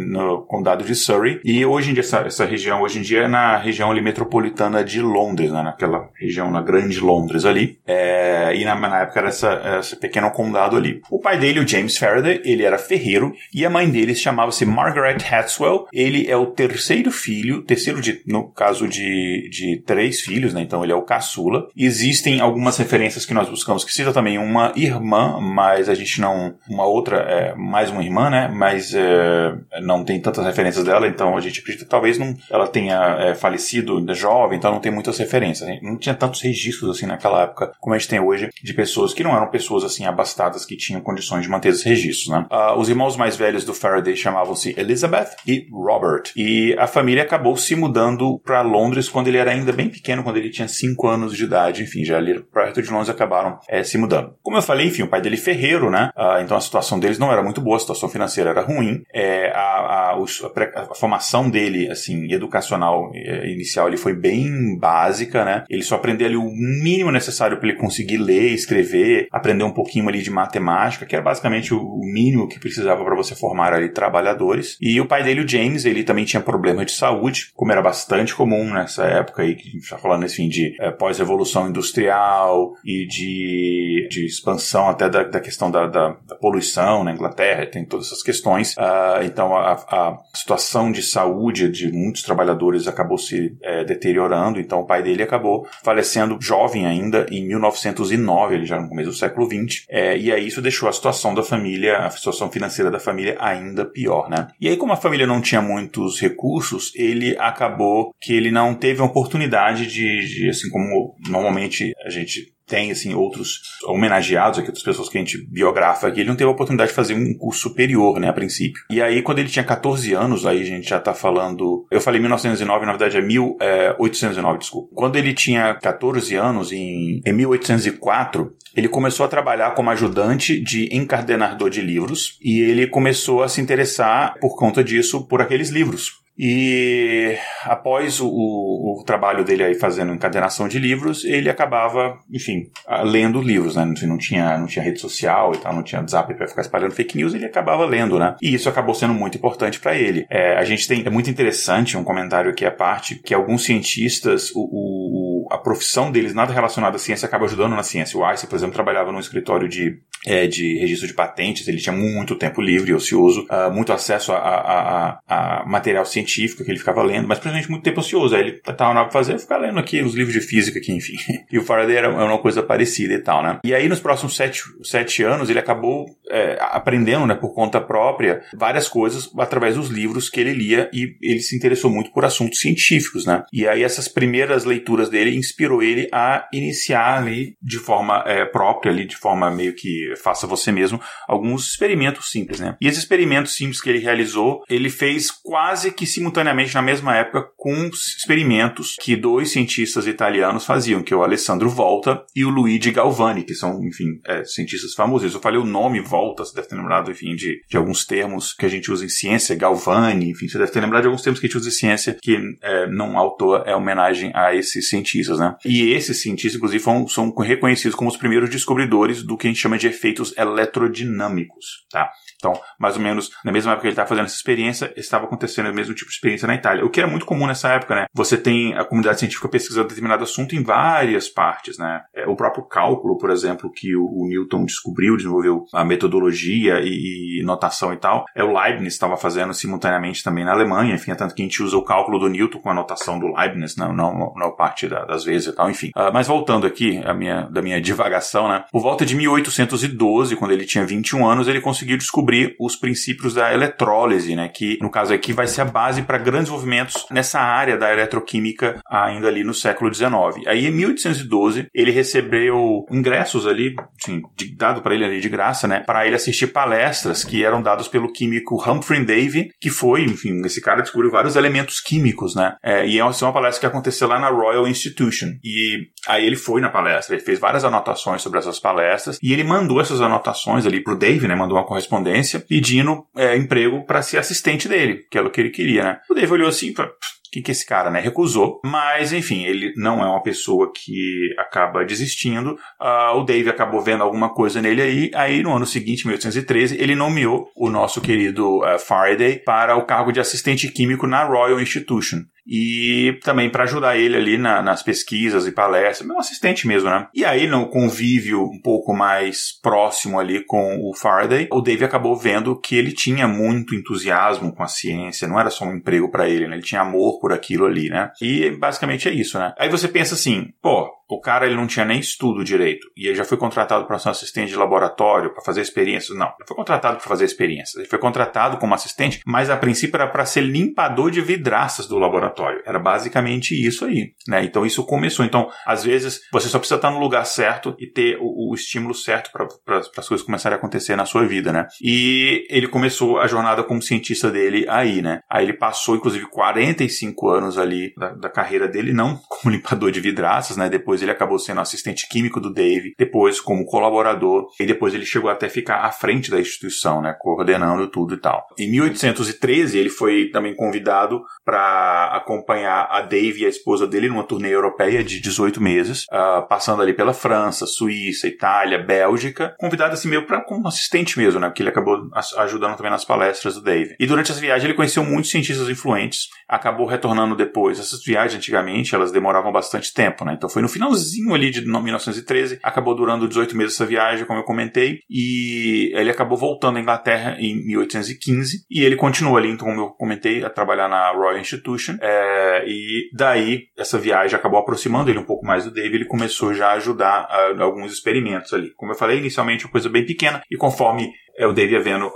no 0.08 0.44
condado 0.44 0.84
de 0.84 0.96
Surrey. 0.96 1.40
E 1.44 1.66
hoje 1.66 1.92
em 1.92 1.94
dia, 1.94 2.04
essa, 2.04 2.20
essa 2.20 2.46
região, 2.46 2.82
hoje 2.82 3.00
em 3.00 3.02
dia 3.02 3.22
é 3.22 3.28
na 3.28 3.58
região 3.58 3.92
ali 3.92 4.02
metropolitana 4.02 4.84
de 4.84 5.02
Londres, 5.02 5.52
né? 5.52 5.64
naquela 5.64 6.10
região, 6.20 6.52
na 6.52 6.62
grande 6.62 7.00
Londres 7.00 7.46
ali. 7.46 7.80
É, 7.86 8.54
e 8.56 8.66
na, 8.66 8.76
na, 8.76 9.02
época 9.02 9.20
era 9.20 9.30
essa, 9.30 9.80
esse 9.80 9.96
pequeno 9.96 10.30
condado 10.32 10.76
ali. 10.76 11.02
O 11.10 11.20
pai 11.20 11.38
dele, 11.38 11.60
o 11.60 11.68
James 11.68 11.98
Faraday, 11.98 12.42
ele 12.44 12.64
era 12.64 12.78
ferreiro 12.78 13.34
e 13.54 13.66
a 13.66 13.70
mãe 13.70 13.90
dele 13.90 14.16
chamava-se 14.16 14.66
Margaret 14.66 15.18
Hatswell. 15.30 15.88
Ele 15.92 16.30
é 16.30 16.36
o 16.36 16.48
terceiro 16.48 17.12
filho, 17.12 17.64
terceiro 17.64 18.02
de, 18.02 18.22
no 18.26 18.50
caso 18.50 18.88
de, 18.88 19.50
de 19.50 19.82
três 19.86 20.22
filhos, 20.22 20.54
né? 20.54 20.62
Então 20.62 20.84
ele 20.84 20.92
é 20.92 20.96
o 20.96 21.02
caçula. 21.02 21.68
Existem 21.76 22.40
algumas 22.40 22.73
referências 22.78 23.26
que 23.26 23.34
nós 23.34 23.50
buscamos 23.50 23.84
que 23.84 23.94
cita 23.94 24.14
também 24.14 24.38
uma 24.38 24.72
irmã, 24.76 25.40
mas 25.40 25.90
a 25.90 25.94
gente 25.94 26.20
não, 26.20 26.56
uma 26.70 26.86
outra, 26.86 27.18
é, 27.18 27.56
mais 27.56 27.90
uma 27.90 28.04
irmã, 28.04 28.30
né? 28.30 28.48
Mas 28.54 28.94
é, 28.94 29.56
não 29.82 30.04
tem 30.04 30.20
tantas 30.20 30.46
referências 30.46 30.84
dela, 30.84 31.08
então 31.08 31.38
a 31.38 31.42
gente 31.42 31.60
acredita 31.60 31.86
talvez 31.86 32.18
não, 32.18 32.36
ela 32.50 32.68
tenha 32.68 33.18
é, 33.20 33.36
falecido 33.36 34.04
jovem, 34.14 34.58
então 34.58 34.72
não 34.72 34.80
tem 34.80 34.92
muitas 34.92 35.18
referências. 35.18 35.70
Não 35.82 35.98
tinha 35.98 36.16
tantos 36.16 36.42
registros 36.42 36.98
assim 36.98 37.06
naquela 37.06 37.44
época 37.44 37.72
como 37.80 37.96
a 37.96 37.98
gente 37.98 38.10
tem 38.10 38.20
hoje 38.20 38.50
de 38.62 38.74
pessoas 38.74 39.14
que 39.14 39.24
não 39.24 39.36
eram 39.36 39.50
pessoas 39.50 39.84
assim 39.84 40.06
abastadas 40.06 40.66
que 40.66 40.78
tinham 40.78 41.02
condições 41.02 41.44
de 41.44 41.50
manter 41.50 41.70
esses 41.70 41.84
registros, 41.84 42.30
né? 42.30 42.46
Uh, 42.52 42.80
os 42.80 42.90
irmãos 42.90 43.16
mais 43.16 43.36
velhos 43.36 43.64
do 43.64 43.74
Faraday 43.74 44.16
chamavam-se 44.16 44.74
Elizabeth 44.78 45.36
e 45.48 45.68
Robert 45.72 46.24
e 46.36 46.76
a 46.78 46.88
família 46.88 47.24
acabou 47.24 47.56
se 47.58 47.76
mudando 47.76 48.40
para 48.40 48.62
Londres 48.62 49.10
quando 49.10 49.28
ele 49.28 49.38
era 49.38 49.52
ainda 49.52 49.72
bem 49.72 49.90
pequeno, 49.90 50.24
quando 50.24 50.38
ele 50.38 50.50
tinha 50.50 50.68
5 50.68 51.08
anos 51.08 51.36
de 51.36 51.44
idade, 51.44 51.84
enfim, 51.84 52.04
já 52.04 52.18
ali 52.18 52.44
perto 52.64 52.82
de 52.82 52.90
Londres 52.90 53.10
acabaram 53.10 53.60
é, 53.68 53.84
se 53.84 53.98
mudando. 53.98 54.36
Como 54.42 54.58
eu 54.58 54.62
falei, 54.62 54.88
enfim, 54.88 55.04
o 55.04 55.08
pai 55.08 55.22
dele 55.22 55.36
ferreiro, 55.36 55.90
né? 55.90 56.10
Uh, 56.16 56.42
então 56.42 56.56
a 56.56 56.62
situação 56.62 56.98
deles 56.98 57.20
não 57.20 57.32
era 57.32 57.44
muito 57.44 57.60
boa, 57.60 57.76
a 57.76 57.80
situação 57.80 58.08
financeira 58.08 58.52
era 58.52 58.62
ruim, 58.62 59.04
é, 59.14 59.52
a, 59.52 59.60
a, 59.60 60.12
a, 60.14 60.92
a, 60.92 60.96
formação 60.96 61.50
dele, 61.50 61.92
assim, 61.92 62.32
educacional 62.32 63.12
é, 63.14 63.52
inicial, 63.52 63.88
ele 63.88 63.98
foi 63.98 64.16
bem 64.16 64.78
básica, 64.80 65.44
né? 65.44 65.66
Ele 65.70 65.84
só 65.84 65.96
aprendeu 65.96 66.28
ali 66.28 66.38
o 66.38 66.50
mínimo 66.50 67.12
necessário 67.12 67.58
para 67.58 67.68
ele 67.68 67.78
conseguir 67.78 68.18
ler, 68.18 68.54
escrever, 68.54 69.28
aprender 69.32 69.64
um 69.64 69.74
pouquinho 69.74 70.08
ali 70.08 70.22
de 70.22 70.32
matemática, 70.32 71.06
que 71.06 71.16
era 71.16 71.24
basicamente 71.24 71.74
o 71.74 72.00
mínimo 72.02 72.48
que 72.48 72.60
precisava 72.60 73.04
para 73.04 73.16
você 73.16 73.36
formar 73.36 73.74
ali 73.74 73.90
trabalhadores. 73.90 74.78
E 74.80 75.02
o 75.02 75.08
pai 75.08 75.24
dele, 75.24 75.42
o 75.42 75.48
James, 75.48 75.86
ele 75.86 76.04
também 76.04 76.26
tinha 76.26 76.42
problemas 76.42 76.86
de 76.86 76.94
saúde, 76.94 77.52
como 77.56 77.72
era 77.72 77.82
bastante 77.82 78.34
comum 78.34 78.74
nessa 78.74 79.04
época 79.04 79.42
aí, 79.42 79.56
que 79.56 79.68
a 79.68 79.72
gente 79.72 79.84
está 79.84 79.98
falando 79.98 80.24
assim 80.24 80.48
de 80.48 80.76
é, 80.80 80.92
pós-revolução 80.92 81.68
industrial 81.68 82.53
e 82.84 83.06
de, 83.08 84.08
de 84.10 84.26
expansão 84.26 84.90
até 84.90 85.10
da, 85.10 85.24
da 85.24 85.40
questão 85.40 85.70
da, 85.70 85.88
da, 85.88 86.16
da, 86.28 86.36
poluição 86.36 87.04
na 87.04 87.12
Inglaterra, 87.12 87.66
tem 87.66 87.86
todas 87.86 88.08
essas 88.08 88.24
questões. 88.24 88.76
Uh, 88.78 89.24
então 89.24 89.56
a, 89.56 89.74
a, 89.74 90.18
situação 90.34 90.92
de 90.92 91.02
saúde 91.02 91.70
de 91.70 91.92
muitos 91.92 92.24
trabalhadores 92.24 92.88
acabou 92.88 93.18
se 93.18 93.56
é, 93.62 93.84
deteriorando, 93.84 94.60
então 94.60 94.80
o 94.80 94.86
pai 94.86 95.02
dele 95.04 95.24
acabou 95.24 95.68
falecendo 95.84 96.38
jovem 96.42 96.86
ainda 96.86 97.26
em 97.30 97.48
1909, 97.48 98.56
ele 98.56 98.66
já 98.66 98.80
no 98.80 98.90
começo 98.90 99.10
do 99.10 99.16
século 99.16 99.48
20, 99.48 99.86
é, 99.90 100.18
e 100.18 100.32
aí 100.32 100.48
isso 100.48 100.62
deixou 100.62 100.90
a 100.90 100.94
situação 100.94 101.34
da 101.34 101.44
família, 101.44 101.98
a 101.98 102.10
situação 102.10 102.50
financeira 102.52 102.90
da 102.90 103.00
família 103.00 103.38
ainda 103.40 103.86
pior, 103.86 104.30
né? 104.30 104.48
E 104.60 104.68
aí 104.68 104.78
como 104.78 104.94
a 104.94 104.98
família 104.98 105.28
não 105.28 105.42
tinha 105.42 105.62
muitos 105.62 106.20
recursos, 106.20 106.92
ele 106.96 107.36
acabou 107.40 108.14
que 108.20 108.34
ele 108.34 108.52
não 108.52 108.74
teve 108.74 109.02
a 109.02 109.06
oportunidade 109.06 109.88
de, 109.88 110.26
de 110.26 110.50
assim 110.50 110.70
como 110.70 111.16
normalmente 111.28 111.94
a 112.06 112.10
gente 112.10 112.43
tem, 112.68 112.92
assim, 112.92 113.14
outros 113.14 113.62
homenageados 113.86 114.60
aqui, 114.60 114.70
outras 114.70 114.84
pessoas 114.84 115.10
que 115.10 115.18
a 115.18 115.22
gente 115.22 115.38
biografa 115.50 116.08
aqui, 116.08 116.22
ele 116.22 116.30
não 116.30 116.36
teve 116.36 116.50
a 116.50 116.54
oportunidade 116.54 116.90
de 116.90 116.96
fazer 116.96 117.14
um 117.14 117.38
curso 117.38 117.62
superior, 117.62 118.20
né, 118.20 118.30
a 118.30 118.34
princípio. 118.34 118.82
E 118.90 119.02
aí, 119.02 119.22
quando 119.22 119.40
ele 119.40 119.50
tinha 119.50 119.66
14 119.66 120.14
anos, 120.14 120.46
aí 120.46 120.62
a 120.62 120.66
gente 120.66 120.90
já 120.90 121.00
tá 121.00 121.14
falando, 121.14 121.86
eu 121.92 122.02
falei 122.02 122.20
1909, 122.20 122.86
na 122.86 122.92
verdade 122.94 123.18
é 123.18 123.22
1809, 123.22 124.60
desculpa. 124.60 124.96
Quando 124.96 125.16
ele 125.18 125.34
tinha 125.34 125.74
14 125.76 126.36
anos, 126.36 126.72
em, 126.72 127.22
em 127.26 127.34
1804, 127.34 128.56
ele 128.76 128.88
começou 128.88 129.26
a 129.26 129.30
trabalhar 129.30 129.72
como 129.72 129.90
ajudante 129.90 130.60
de 130.60 130.90
encadenador 130.96 131.70
de 131.70 131.82
livros 131.82 132.38
e 132.42 132.62
ele 132.62 132.88
começou 132.88 133.44
a 133.44 133.50
se 133.50 133.62
interessar 133.62 134.36
por 134.40 134.58
conta 134.58 134.84
disso 134.84 135.28
por 135.28 135.42
aqueles 135.42 135.70
livros. 135.70 136.23
E 136.38 137.38
após 137.64 138.20
o, 138.20 138.28
o, 138.28 139.02
o, 139.02 139.04
trabalho 139.04 139.44
dele 139.44 139.64
aí 139.64 139.76
fazendo 139.76 140.14
encadenação 140.14 140.68
de 140.68 140.80
livros, 140.80 141.24
ele 141.24 141.50
acabava, 141.50 142.18
enfim, 142.32 142.70
lendo 143.04 143.42
livros, 143.42 143.76
né? 143.76 143.86
Não 143.86 144.18
tinha, 144.18 144.58
não 144.58 144.66
tinha 144.66 144.84
rede 144.84 145.00
social 145.00 145.54
e 145.54 145.58
tal, 145.58 145.74
não 145.74 145.84
tinha 145.84 146.02
WhatsApp 146.02 146.34
para 146.34 146.48
ficar 146.48 146.62
espalhando 146.62 146.94
fake 146.94 147.18
news, 147.18 147.34
ele 147.34 147.46
acabava 147.46 147.86
lendo, 147.86 148.18
né? 148.18 148.36
E 148.42 148.54
isso 148.54 148.68
acabou 148.68 148.96
sendo 148.96 149.14
muito 149.14 149.38
importante 149.38 149.80
para 149.80 149.96
ele. 149.96 150.26
É, 150.30 150.58
a 150.58 150.64
gente 150.64 150.88
tem, 150.88 151.06
é 151.06 151.10
muito 151.10 151.30
interessante 151.30 151.98
um 151.98 152.04
comentário 152.04 152.50
aqui 152.50 152.66
à 152.66 152.72
parte, 152.72 153.16
que 153.16 153.34
alguns 153.34 153.64
cientistas, 153.64 154.52
o, 154.56 154.62
o 154.62 155.33
a 155.52 155.58
profissão 155.58 156.12
deles, 156.12 156.34
nada 156.34 156.54
relacionado 156.54 156.96
à 156.96 157.00
ciência, 157.00 157.26
acaba 157.26 157.46
ajudando 157.46 157.76
na 157.76 157.84
ciência. 157.84 158.18
O 158.18 158.26
Einstein, 158.26 158.50
por 158.50 158.56
exemplo, 158.56 158.74
trabalhava 158.74 159.12
num 159.12 159.20
escritório 159.20 159.68
de, 159.68 160.00
é, 160.26 160.48
de 160.48 160.78
registro 160.80 161.08
de 161.08 161.14
patentes, 161.14 161.68
ele 161.68 161.78
tinha 161.78 161.96
muito 161.96 162.36
tempo 162.36 162.62
livre 162.62 162.94
ocioso, 162.94 163.46
uh, 163.50 163.74
muito 163.74 163.92
acesso 163.92 164.32
a, 164.32 164.38
a, 164.38 165.10
a, 165.28 165.62
a, 165.62 165.66
material 165.66 166.06
científico 166.06 166.64
que 166.64 166.72
ele 166.72 166.80
ficava 166.80 167.04
lendo, 167.04 167.28
mas 167.28 167.40
principalmente 167.40 167.70
muito 167.70 167.84
tempo 167.84 168.00
ocioso. 168.00 168.36
Aí 168.36 168.42
ele 168.42 168.52
tava 168.62 168.94
nada 168.94 169.06
pra 169.06 169.12
fazer, 169.12 169.38
ficar 169.40 169.58
lendo 169.58 169.80
aqui 169.80 170.02
os 170.02 170.14
livros 170.14 170.34
de 170.34 170.42
física 170.42 170.80
aqui, 170.80 170.92
enfim. 170.92 171.16
e 171.52 171.58
o 171.58 171.64
Faraday 171.64 171.96
era 171.96 172.10
uma 172.10 172.40
coisa 172.40 172.62
parecida 172.64 173.14
e 173.14 173.20
tal, 173.20 173.44
né? 173.44 173.60
E 173.64 173.74
aí 173.74 173.88
nos 173.88 174.00
próximos 174.00 174.36
sete, 174.36 174.62
sete 174.84 175.24
anos 175.24 175.50
ele 175.50 175.60
acabou 175.60 176.06
é, 176.34 176.58
aprendendo, 176.60 177.28
né, 177.28 177.36
por 177.36 177.54
conta 177.54 177.80
própria, 177.80 178.42
várias 178.56 178.88
coisas 178.88 179.30
através 179.38 179.76
dos 179.76 179.90
livros 179.90 180.30
que 180.30 180.40
ele 180.40 180.54
lia 180.54 180.90
e 180.92 181.16
ele 181.22 181.40
se 181.40 181.56
interessou 181.56 181.92
muito 181.92 182.12
por 182.12 182.26
assuntos 182.26 182.60
científicos, 182.60 183.26
né? 183.26 183.44
E 183.54 183.68
aí 183.68 183.84
essas 183.84 184.08
primeiras 184.08 184.66
leituras 184.66 185.10
dele 185.10 185.38
inspirou 185.38 185.84
ele 185.84 186.08
a 186.12 186.48
iniciar 186.52 187.20
ali 187.20 187.56
de 187.62 187.78
forma 187.78 188.24
é, 188.26 188.46
própria, 188.46 188.92
ali 188.92 189.06
de 189.06 189.16
forma 189.16 189.52
meio 189.52 189.76
que 189.76 190.14
faça 190.24 190.48
você 190.48 190.72
mesmo, 190.72 191.00
alguns 191.28 191.68
experimentos 191.68 192.32
simples, 192.32 192.60
né? 192.60 192.76
E 192.82 192.88
esses 192.88 193.00
experimentos 193.00 193.56
simples 193.56 193.80
que 193.80 193.90
ele 193.90 194.00
realizou, 194.00 194.64
ele 194.68 194.90
fez 194.90 195.30
quase 195.30 195.92
que 195.92 196.06
simultaneamente 196.06 196.74
na 196.74 196.82
mesma 196.82 197.16
época 197.16 197.48
com 197.56 197.90
experimentos 198.18 198.96
que 199.00 199.16
dois 199.16 199.52
cientistas 199.52 200.08
italianos 200.08 200.66
faziam, 200.66 201.04
que 201.04 201.14
é 201.14 201.18
o 201.18 201.24
Alessandro 201.24 201.70
Volta 201.70 202.24
e 202.36 202.44
o 202.44 202.50
Luigi 202.50 202.92
Galvani, 202.92 203.44
que 203.44 203.54
são, 203.54 203.84
enfim, 203.84 204.20
é, 204.26 204.44
cientistas 204.44 204.94
famosos. 204.94 205.34
Eu 205.34 205.40
falei 205.40 205.60
o 205.60 205.66
nome 205.66 206.00
Volta, 206.00 206.23
você 206.38 206.56
deve 206.56 206.68
ter 206.68 206.76
lembrado, 206.76 207.12
enfim, 207.12 207.36
de, 207.36 207.62
de 207.70 207.78
alguns 207.78 208.06
termos 208.06 208.54
que 208.54 208.66
a 208.66 208.70
gente 208.70 208.92
usa 208.92 209.06
em 209.06 209.10
ciência, 209.10 209.56
Galvani, 209.56 210.30
enfim, 210.30 210.48
você 210.48 210.58
deve 210.58 210.72
ter 210.72 210.80
lembrado 210.80 211.04
de 211.04 211.08
alguns 211.08 211.22
termos 211.22 211.40
que 211.40 211.46
a 211.46 211.50
gente 211.50 211.58
usa 211.58 211.70
em 211.70 211.72
ciência 211.72 212.18
que 212.22 212.38
é, 212.62 212.88
não 212.88 213.18
autor 213.18 213.64
é 213.66 213.76
homenagem 213.76 214.32
a 214.34 214.56
esses 214.56 214.90
cientistas, 214.90 215.40
né? 215.40 215.56
E 215.66 215.92
esses 215.92 216.22
cientistas, 216.22 216.56
inclusive, 216.56 216.84
são, 216.84 217.08
são 217.08 217.34
reconhecidos 217.36 217.96
como 217.96 218.10
os 218.10 218.18
primeiros 218.18 218.50
descobridores 218.50 219.24
do 219.24 219.38
que 219.38 219.48
a 219.48 219.50
gente 219.50 219.60
chama 219.60 219.78
de 219.78 219.88
efeitos 219.88 220.36
eletrodinâmicos, 220.38 221.86
tá? 221.92 222.10
Então, 222.44 222.60
mais 222.78 222.98
ou 222.98 223.02
menos, 223.02 223.32
na 223.46 223.54
mesma 223.54 223.72
época 223.72 223.84
que 223.84 223.88
ele 223.88 223.94
estava 223.94 224.10
fazendo 224.10 224.26
essa 224.26 224.36
experiência, 224.36 224.94
estava 224.98 225.24
acontecendo 225.24 225.70
o 225.70 225.74
mesmo 225.74 225.96
tipo 225.96 226.10
de 226.10 226.16
experiência 226.16 226.46
na 226.46 226.56
Itália. 226.56 226.84
O 226.84 226.90
que 226.90 227.00
era 227.00 227.10
muito 227.10 227.26
comum 227.26 227.48
nessa 227.48 227.70
época, 227.70 227.96
né? 227.96 228.06
Você 228.14 228.36
tem 228.36 228.74
a 228.74 228.84
comunidade 228.84 229.20
científica 229.20 229.48
pesquisando 229.48 229.88
determinado 229.88 230.24
assunto 230.24 230.54
em 230.54 230.62
várias 230.62 231.30
partes, 231.30 231.78
né? 231.78 232.02
É, 232.14 232.28
o 232.28 232.36
próprio 232.36 232.66
cálculo, 232.66 233.18
por 233.18 233.30
exemplo, 233.30 233.72
que 233.72 233.96
o, 233.96 234.28
Newton 234.28 234.66
descobriu, 234.66 235.16
desenvolveu 235.16 235.64
a 235.74 235.86
metodologia 235.86 236.82
e, 236.84 237.40
e 237.40 237.44
notação 237.46 237.94
e 237.94 237.98
tal, 237.98 238.26
é 238.36 238.44
o 238.44 238.52
Leibniz 238.52 238.94
estava 238.94 239.16
fazendo 239.16 239.54
simultaneamente 239.54 240.22
também 240.22 240.44
na 240.44 240.52
Alemanha, 240.52 240.96
enfim, 240.96 241.12
é 241.12 241.16
tanto 241.16 241.34
que 241.34 241.42
a 241.42 241.46
gente 241.46 241.64
usa 241.64 241.78
o 241.78 241.84
cálculo 241.84 242.20
do 242.20 242.28
Newton 242.28 242.60
com 242.60 242.70
a 242.70 242.74
notação 242.74 243.20
do 243.20 243.34
Leibniz, 243.34 243.78
não, 243.78 243.94
não, 243.94 244.34
não 244.36 244.52
parte 244.52 244.88
da, 244.88 245.06
das 245.06 245.24
vezes 245.24 245.48
e 245.48 245.56
tal, 245.56 245.70
enfim. 245.70 245.92
Uh, 245.96 246.12
mas 246.12 246.28
voltando 246.28 246.68
aqui 246.68 247.02
a 247.06 247.14
minha, 247.14 247.44
da 247.44 247.62
minha 247.62 247.80
divagação, 247.82 248.50
né? 248.50 248.66
Por 248.70 248.82
volta 248.82 249.06
de 249.06 249.16
1812, 249.16 250.36
quando 250.36 250.52
ele 250.52 250.66
tinha 250.66 250.86
21 250.86 251.26
anos, 251.26 251.48
ele 251.48 251.62
conseguiu 251.62 251.98
descobrir 251.98 252.33
os 252.60 252.76
princípios 252.76 253.34
da 253.34 253.54
eletrólise, 253.54 254.36
né, 254.36 254.50
que 254.50 254.78
no 254.82 254.90
caso 254.90 255.14
aqui 255.14 255.34
vai 255.34 255.48
ser 255.48 255.62
a 255.62 255.66
base 255.66 256.02
para 256.02 256.18
grandes 256.18 256.52
movimentos 256.52 257.06
nessa 257.12 257.40
área 257.40 257.78
da 257.78 257.92
eletroquímica 257.92 258.80
ainda 258.90 259.28
ali 259.28 259.44
no 259.44 259.54
século 259.54 259.94
XIX. 259.94 260.48
Aí 260.48 260.68
em 260.68 260.72
1812 260.72 261.68
ele 261.74 261.92
recebeu 261.92 262.86
ingressos 262.92 263.48
ali, 263.48 263.76
assim, 264.02 264.22
dado 264.58 264.82
para 264.82 264.96
ele 264.96 265.06
ali 265.06 265.20
de 265.20 265.30
graça, 265.30 265.68
né, 265.68 265.80
para 265.86 266.06
ele 266.06 266.16
assistir 266.16 266.48
palestras 266.48 267.24
que 267.24 267.44
eram 267.44 267.62
dados 267.62 267.88
pelo 267.88 268.12
químico 268.12 268.62
Humphrey 268.70 269.06
Davy, 269.06 269.50
que 269.60 269.70
foi, 269.70 270.04
enfim, 270.04 270.42
esse 270.46 270.62
cara 270.62 270.82
descobriu 270.82 271.12
vários 271.12 271.36
elementos 271.36 271.80
químicos, 271.80 272.36
né, 272.36 272.56
é, 272.64 272.88
e 272.88 273.00
é 273.00 273.04
uma 273.04 273.34
palestra 273.34 273.62
que 273.62 273.66
aconteceu 273.66 274.08
lá 274.08 274.20
na 274.20 274.30
Royal 274.30 274.68
Institution. 274.68 275.30
E 275.44 275.88
aí 276.08 276.26
ele 276.26 276.36
foi 276.36 276.62
na 276.62 276.70
palestra, 276.70 277.16
ele 277.16 277.24
fez 277.24 277.40
várias 277.40 277.64
anotações 277.64 278.22
sobre 278.22 278.40
essas 278.40 278.60
palestras 278.60 279.18
e 279.22 279.34
ele 279.34 279.44
mandou 279.44 279.80
essas 279.80 280.02
anotações 280.02 280.66
ali 280.66 280.82
pro 280.82 280.98
Dave, 280.98 281.28
né, 281.28 281.36
mandou 281.36 281.58
uma 281.58 281.66
correspondência 281.66 282.23
pedindo 282.40 283.06
é, 283.16 283.36
emprego 283.36 283.86
para 283.86 284.02
ser 284.02 284.18
assistente 284.18 284.68
dele, 284.68 285.06
que 285.10 285.18
era 285.18 285.28
o 285.28 285.32
que 285.32 285.42
ele 285.42 285.50
queria, 285.50 285.84
né? 285.84 286.00
O 286.10 286.14
Dave 286.14 286.32
olhou 286.32 286.48
assim 286.48 286.74
falou, 286.74 286.92
que, 287.34 287.42
que 287.42 287.52
esse 287.52 287.66
cara 287.66 287.90
né, 287.90 288.00
recusou. 288.00 288.62
Mas, 288.64 289.12
enfim, 289.12 289.44
ele 289.44 289.74
não 289.76 290.04
é 290.04 290.06
uma 290.06 290.22
pessoa 290.22 290.72
que 290.72 291.34
acaba 291.40 291.84
desistindo. 291.84 292.52
Uh, 292.80 293.18
o 293.18 293.24
Dave 293.24 293.50
acabou 293.50 293.82
vendo 293.82 294.04
alguma 294.04 294.32
coisa 294.34 294.62
nele 294.62 294.82
aí. 294.82 295.12
Aí, 295.16 295.42
no 295.42 295.52
ano 295.52 295.66
seguinte, 295.66 296.06
1813, 296.06 296.80
ele 296.80 296.96
nomeou 296.96 297.50
o 297.56 297.70
nosso 297.70 298.00
querido 298.00 298.60
uh, 298.60 298.78
Faraday 298.78 299.40
para 299.40 299.76
o 299.76 299.86
cargo 299.86 300.12
de 300.12 300.20
assistente 300.20 300.72
químico 300.72 301.08
na 301.08 301.24
Royal 301.24 301.60
Institution 301.60 302.20
e 302.46 303.20
também 303.24 303.50
para 303.50 303.64
ajudar 303.64 303.98
ele 303.98 304.16
ali 304.16 304.38
na, 304.38 304.62
nas 304.62 304.84
pesquisas 304.84 305.48
e 305.48 305.52
palestras, 305.52 306.08
meu 306.08 306.20
assistente 306.20 306.68
mesmo, 306.68 306.90
né? 306.90 307.08
E 307.14 307.24
aí, 307.24 307.48
no 307.48 307.68
convívio 307.68 308.44
um 308.44 308.62
pouco 308.62 308.94
mais 308.94 309.52
próximo 309.62 310.20
ali 310.20 310.44
com 310.46 310.80
o 310.82 310.94
Faraday, 310.96 311.48
o 311.52 311.62
Dave 311.62 311.86
acabou 311.86 312.16
vendo 312.16 312.60
que 312.60 312.76
ele 312.76 312.92
tinha 312.92 313.28
muito 313.28 313.76
entusiasmo 313.76 314.54
com 314.54 314.64
a 314.64 314.68
ciência, 314.68 315.28
não 315.28 315.40
era 315.40 315.50
só 315.50 315.66
um 315.66 315.76
emprego 315.76 316.10
para 316.10 316.28
ele, 316.28 316.48
né? 316.48 316.56
Ele 316.56 316.64
tinha 316.64 316.82
amor 316.82 317.20
por 317.20 317.32
aquilo 317.32 317.66
ali, 317.66 317.90
né? 317.90 318.12
E 318.22 318.52
basicamente 318.52 319.08
é 319.08 319.12
isso, 319.12 319.40
né? 319.40 319.54
Aí 319.58 319.70
você 319.70 319.88
pensa 319.88 320.16
assim, 320.16 320.54
pô, 320.62 320.90
o 321.14 321.22
cara 321.22 321.46
ele 321.46 321.56
não 321.56 321.68
tinha 321.68 321.86
nem 321.86 322.00
estudo 322.00 322.44
direito 322.44 322.88
e 322.98 323.08
ele 323.08 323.16
já 323.16 323.24
foi 323.24 323.38
contratado 323.38 323.86
para 323.86 324.00
ser 324.00 324.10
um 324.10 324.12
assistente 324.12 324.50
de 324.50 324.56
laboratório 324.56 325.34
para 325.34 325.44
fazer 325.44 325.62
experiências. 325.62 326.18
Não, 326.18 326.28
ele 326.28 326.48
foi 326.48 326.58
contratado 326.58 326.98
para 326.98 327.08
fazer 327.08 327.26
experiências. 327.26 327.76
Ele 327.76 327.88
foi 327.88 328.00
contratado 328.00 328.58
como 328.58 328.74
assistente, 328.74 329.22
mas 329.26 329.50
a 329.50 329.58
princípio 329.58 329.96
era 329.96 330.08
para 330.08 330.26
ser 330.26 330.42
limpador 330.42 331.12
de 331.12 331.22
vidraças 331.22 331.88
do 331.88 332.00
laboratório. 332.00 332.62
Era 332.66 332.80
basicamente 332.80 333.54
isso 333.54 333.86
aí, 333.86 334.14
né? 334.28 334.44
Então 334.44 334.66
isso 334.66 334.86
começou. 334.86 335.26
Então, 335.26 335.50
às 335.66 335.84
vezes 335.84 336.22
você 336.32 336.48
só 336.48 336.58
precisa 336.58 336.78
estar 336.78 336.92
no 336.92 337.00
lugar 337.00 337.26
certo 337.26 337.76
e 337.80 337.88
ter 337.88 338.18
o, 338.20 338.52
o 338.52 338.56
estímulo 338.56 338.94
certo 338.94 339.32
para 339.32 339.78
as 339.78 340.08
coisas 340.08 340.26
começarem 340.26 340.56
a 340.56 340.58
acontecer 340.58 340.96
na 340.96 341.06
sua 341.06 341.26
vida, 341.26 341.52
né? 341.52 341.68
E 341.82 342.46
ele 342.50 342.68
começou 342.68 343.20
a 343.20 343.28
jornada 343.28 343.64
como 343.64 343.82
cientista 343.82 344.32
dele 344.32 344.66
aí, 344.68 345.02
né? 345.02 345.20
Aí 345.30 345.46
ele 345.46 345.54
passou 345.54 345.96
inclusive 345.96 346.26
45 346.28 347.30
anos 347.30 347.58
ali 347.58 347.94
da, 347.98 348.10
da 348.14 348.30
carreira 348.30 348.68
dele 348.68 348.94
não 348.94 349.16
como 349.30 349.54
limpador 349.54 349.92
de 349.92 350.00
vidraças, 350.00 350.58
né? 350.58 350.70
Depois 350.70 351.03
ele 351.04 351.12
acabou 351.12 351.40
sendo 351.40 351.62
assistente 351.62 352.08
químico 352.08 352.40
do 352.40 352.52
Dave, 352.54 352.94
depois 352.98 353.40
como 353.40 353.66
colaborador, 353.66 354.48
e 354.60 354.66
depois 354.66 354.94
ele 354.94 355.06
chegou 355.06 355.30
até 355.30 355.50
ficar 355.50 355.86
à 355.86 355.92
frente 355.92 356.32
da 356.32 356.40
instituição, 356.40 357.02
né, 357.02 357.16
coordenando 357.20 357.90
tudo 357.90 358.16
e 358.16 358.18
tal. 358.18 358.46
Em 358.58 358.70
1813 358.72 359.78
ele 359.78 359.90
foi 359.90 360.30
também 360.32 360.56
convidado 360.56 361.22
para 361.46 362.12
acompanhar 362.14 362.88
a 362.90 363.02
Dave 363.02 363.42
e 363.42 363.46
a 363.46 363.50
esposa 363.50 363.88
dele 363.88 364.10
numa 364.10 364.24
turnê 364.24 364.50
europeia 364.50 365.04
de 365.04 365.20
18 365.20 365.62
meses, 365.62 366.04
uh, 366.12 366.48
passando 366.48 366.82
ali 366.82 366.94
pela 366.94 367.14
França, 367.14 367.66
Suíça, 367.66 368.28
Itália, 368.28 368.78
Bélgica, 368.78 369.56
convidado 369.60 369.94
assim 369.94 370.10
meio 370.10 370.26
para 370.26 370.42
como 370.42 370.68
assistente 370.68 371.18
mesmo, 371.18 371.40
né, 371.40 371.48
porque 371.48 371.62
ele 371.62 371.70
acabou 371.70 372.10
ajudando 372.38 372.76
também 372.76 372.92
nas 372.92 373.06
palestras 373.06 373.56
do 373.56 373.62
Dave. 373.62 373.96
E 374.00 374.06
durante 374.06 374.32
as 374.32 374.40
viagens 374.40 374.66
ele 374.66 374.74
conheceu 374.74 375.04
muitos 375.04 375.32
cientistas 375.32 375.70
influentes, 375.70 376.28
acabou 376.48 376.86
retornando 376.86 377.36
depois. 377.36 377.80
Essas 377.80 378.04
viagens 378.04 378.38
antigamente 378.38 378.96
elas 378.96 379.12
demoravam 379.12 379.52
bastante 379.52 379.94
tempo, 379.94 380.26
né? 380.26 380.34
Então 380.34 380.50
foi 380.50 380.62
no 380.62 380.70
final 380.70 380.83
finalzinho 380.84 381.34
ali 381.34 381.50
de 381.50 381.66
1913. 381.66 382.60
Acabou 382.62 382.96
durando 382.96 383.28
18 383.28 383.56
meses 383.56 383.74
essa 383.74 383.86
viagem, 383.86 384.26
como 384.26 384.40
eu 384.40 384.44
comentei, 384.44 385.00
e 385.10 385.92
ele 385.96 386.10
acabou 386.10 386.38
voltando 386.38 386.78
à 386.78 386.82
Inglaterra 386.82 387.38
em 387.40 387.66
1815 387.66 388.66
e 388.70 388.84
ele 388.84 388.96
continuou 388.96 389.38
ali, 389.38 389.50
então, 389.50 389.68
como 389.68 389.82
eu 389.82 389.90
comentei, 389.92 390.44
a 390.44 390.50
trabalhar 390.50 390.88
na 390.88 391.12
Royal 391.12 391.40
Institution. 391.40 391.96
É, 392.02 392.64
e 392.68 393.10
daí 393.14 393.68
essa 393.78 393.98
viagem 393.98 394.36
acabou 394.36 394.60
aproximando 394.60 395.10
ele 395.10 395.20
um 395.20 395.26
pouco 395.26 395.46
mais 395.46 395.64
do 395.64 395.72
Dave. 395.72 395.96
Ele 395.96 396.06
começou 396.06 396.54
já 396.54 396.70
a 396.70 396.74
ajudar 396.74 397.28
a, 397.30 397.54
a 397.58 397.64
alguns 397.64 397.94
experimentos 397.94 398.54
ali. 398.54 398.72
Como 398.76 398.92
eu 398.92 398.98
falei, 398.98 399.20
inicialmente 399.20 399.66
uma 399.66 399.72
coisa 399.72 399.90
bem 399.90 400.06
pequena 400.06 400.42
e 400.52 400.58
conforme 400.58 401.12
eu 401.36 401.54
devia 401.54 401.82
vendo 401.82 402.12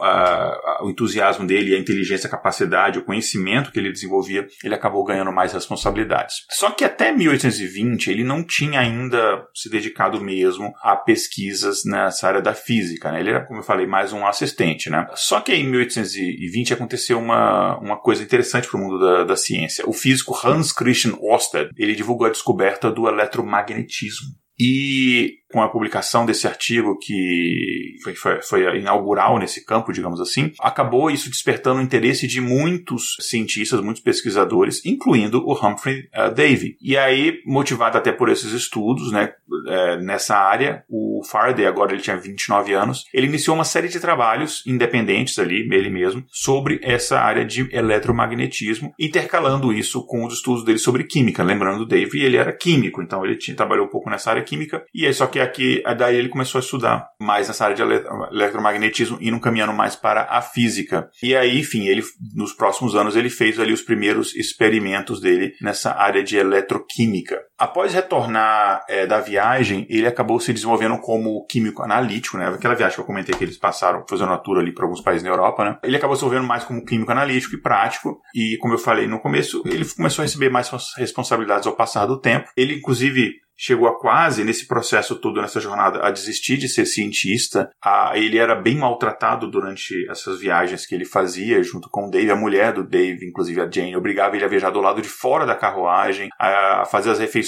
o 0.82 0.90
entusiasmo 0.90 1.46
dele, 1.46 1.76
a 1.76 1.80
inteligência, 1.80 2.28
a 2.28 2.32
capacidade, 2.32 3.00
o 3.00 3.04
conhecimento 3.04 3.72
que 3.72 3.80
ele 3.80 3.92
desenvolvia, 3.92 4.48
ele 4.64 4.76
acabou 4.76 5.04
ganhando 5.04 5.32
mais 5.32 5.54
responsabilidades. 5.54 6.36
Só 6.52 6.72
que 6.72 6.84
até 6.84 7.12
1820 7.12 8.12
ele 8.12 8.24
não 8.24 8.44
tinha 8.44 8.80
ainda 8.80 9.46
se 9.54 9.70
dedicado 9.70 10.22
mesmo 10.22 10.72
a 10.82 10.96
pesquisas 10.96 11.84
nessa 11.86 12.28
área 12.28 12.42
da 12.42 12.54
física, 12.54 13.12
né? 13.12 13.20
Ele 13.20 13.30
era, 13.30 13.46
como 13.46 13.60
eu 13.60 13.64
falei, 13.64 13.88
mais 13.88 14.14
um 14.14 14.26
assistente, 14.26 14.90
né? 14.90 15.08
Só 15.16 15.40
que 15.40 15.54
em 15.54 15.68
1820 15.68 16.74
aconteceu 16.74 17.20
uma, 17.20 17.78
uma 17.80 17.98
coisa 17.98 18.24
interessante 18.24 18.68
para 18.68 18.80
o 18.80 18.84
mundo 18.84 19.00
da, 19.00 19.24
da 19.24 19.36
ciência. 19.36 19.88
O 19.88 19.94
físico 19.94 20.38
Hans 20.44 20.72
Christian 20.72 21.14
Ørsted, 21.22 21.70
ele 21.78 21.96
divulgou 21.96 22.28
a 22.28 22.32
descoberta 22.32 22.92
do 22.92 23.08
eletromagnetismo. 23.08 24.28
E 24.60 25.36
com 25.52 25.62
a 25.62 25.70
publicação 25.70 26.26
desse 26.26 26.48
artigo 26.48 26.98
que 26.98 27.96
foi, 28.04 28.16
foi, 28.16 28.42
foi, 28.42 28.78
inaugural 28.78 29.40
nesse 29.40 29.66
campo, 29.66 29.94
digamos 29.94 30.20
assim, 30.20 30.52
acabou 30.60 31.10
isso 31.10 31.30
despertando 31.30 31.80
o 31.80 31.84
interesse 31.84 32.28
de 32.28 32.42
muitos 32.42 33.16
cientistas, 33.20 33.82
muitos 33.82 34.02
pesquisadores, 34.02 34.86
incluindo 34.86 35.44
o 35.46 35.54
Humphrey 35.54 36.10
uh, 36.14 36.34
Davy. 36.34 36.78
E 36.82 36.98
aí, 36.98 37.42
motivado 37.46 37.98
até 37.98 38.12
por 38.12 38.30
esses 38.30 38.52
estudos, 38.52 39.12
né, 39.12 39.34
é, 39.68 39.98
nessa 39.98 40.36
área, 40.36 40.84
o 40.90 41.22
Faraday, 41.24 41.66
agora 41.66 41.94
ele 41.94 42.02
tinha 42.02 42.18
29 42.18 42.74
anos, 42.74 43.06
ele 43.14 43.28
iniciou 43.28 43.56
uma 43.56 43.64
série 43.64 43.88
de 43.88 44.00
trabalhos 44.00 44.64
independentes 44.66 45.40
ali, 45.40 45.68
ele 45.72 45.90
mesmo, 45.90 46.24
sobre 46.30 46.80
essa 46.84 47.20
área 47.20 47.46
de 47.46 47.68
eletromagnetismo, 47.74 48.94
intercalando 49.00 49.74
isso 49.74 50.06
com 50.06 50.26
os 50.26 50.34
estudos 50.34 50.64
dele 50.64 50.78
sobre 50.78 51.04
química. 51.04 51.44
Lembrando, 51.44 51.82
o 51.82 51.86
Dave, 51.86 52.22
ele 52.22 52.38
era 52.38 52.52
químico, 52.52 53.02
então 53.02 53.26
ele 53.26 53.36
tinha, 53.36 53.56
trabalhou 53.56 53.86
um 53.86 53.90
pouco 53.90 54.10
nessa 54.10 54.30
área 54.30 54.44
química, 54.44 54.84
e 54.94 55.06
aí 55.06 55.14
só 55.14 55.28
que 55.28 55.37
aqui, 55.40 55.82
daí 55.98 56.16
ele 56.16 56.30
começou 56.30 56.60
a 56.60 56.62
estudar 56.62 57.08
mais 57.20 57.48
nessa 57.48 57.66
área 57.66 57.76
de 57.76 57.82
eletromagnetismo, 57.82 59.18
indo 59.22 59.40
caminhando 59.40 59.74
mais 59.74 59.96
para 59.96 60.24
a 60.30 60.42
física. 60.42 61.10
E 61.22 61.36
aí, 61.36 61.60
enfim, 61.60 61.88
ele, 61.88 62.04
nos 62.36 62.54
próximos 62.54 62.96
anos, 62.96 63.16
ele 63.16 63.30
fez 63.30 63.60
ali 63.60 63.74
os 63.74 63.82
primeiros 63.82 64.36
experimentos 64.36 65.20
dele 65.20 65.54
nessa 65.62 65.92
área 65.92 66.24
de 66.24 66.38
eletroquímica. 66.38 67.40
Após 67.58 67.94
retornar 67.94 68.86
é, 68.88 69.08
da 69.08 69.20
viagem, 69.20 69.88
ele 69.90 70.06
acabou 70.06 70.40
se 70.40 70.54
desenvolvendo 70.54 70.98
como 71.00 71.46
químico 71.48 71.82
analítico, 71.82 72.38
né? 72.38 72.48
Aquela 72.48 72.76
viagem 72.76 72.96
que 72.96 73.02
eu 73.02 73.06
comentei 73.06 73.36
que 73.36 73.44
eles 73.44 73.58
passaram 73.58 74.06
fazendo 74.08 74.30
uma 74.30 74.38
tour 74.38 74.60
ali 74.60 74.72
para 74.72 74.86
alguns 74.86 75.02
países 75.02 75.24
na 75.24 75.30
Europa, 75.30 75.66
né? 75.66 75.78
Ele 75.84 75.98
acabou 75.98 76.16
se 76.16 76.22
desenvolvendo 76.22 76.48
mais 76.48 76.64
como 76.64 76.86
químico 76.86 77.12
analítico 77.12 77.56
e 77.56 77.62
prático. 77.62 78.22
E 78.36 78.58
como 78.62 78.76
eu 78.76 78.78
falei 78.78 79.08
no 79.08 79.20
começo, 79.20 79.64
ele 79.66 79.86
começou 79.86 80.22
a 80.22 80.26
receber 80.26 80.50
mais 80.50 80.70
responsabilidades 80.98 81.66
ao 81.66 81.76
passar 81.76 82.06
do 82.06 82.20
tempo. 82.20 82.48
Ele, 82.56 82.76
inclusive, 82.76 83.34
chegou 83.58 83.88
a 83.88 84.00
quase, 84.00 84.44
nesse 84.44 84.68
processo 84.68 85.16
todo, 85.16 85.42
nessa 85.42 85.60
jornada, 85.60 86.06
a 86.06 86.12
desistir 86.12 86.58
de 86.58 86.70
ser 86.70 86.86
cientista. 86.86 87.70
A, 87.84 88.12
ele 88.16 88.38
era 88.38 88.56
bem 88.56 88.78
maltratado 88.78 89.50
durante 89.50 89.94
essas 90.10 90.40
viagens 90.40 90.86
que 90.86 90.94
ele 90.94 91.06
fazia 91.06 91.62
junto 91.64 91.90
com 91.90 92.08
o 92.08 92.12
Dave. 92.12 92.30
A 92.30 92.36
mulher 92.36 92.72
do 92.72 92.88
Dave, 92.88 93.26
inclusive 93.26 93.60
a 93.60 93.70
Jane, 93.70 93.96
obrigava 93.96 94.36
ele 94.36 94.46
a 94.46 94.48
viajar 94.48 94.70
do 94.70 94.80
lado 94.80 95.02
de 95.02 95.10
fora 95.10 95.46
da 95.46 95.56
carruagem, 95.56 96.30
a, 96.40 96.82
a 96.82 96.86
fazer 96.86 97.10
as 97.10 97.20
refeições 97.20 97.47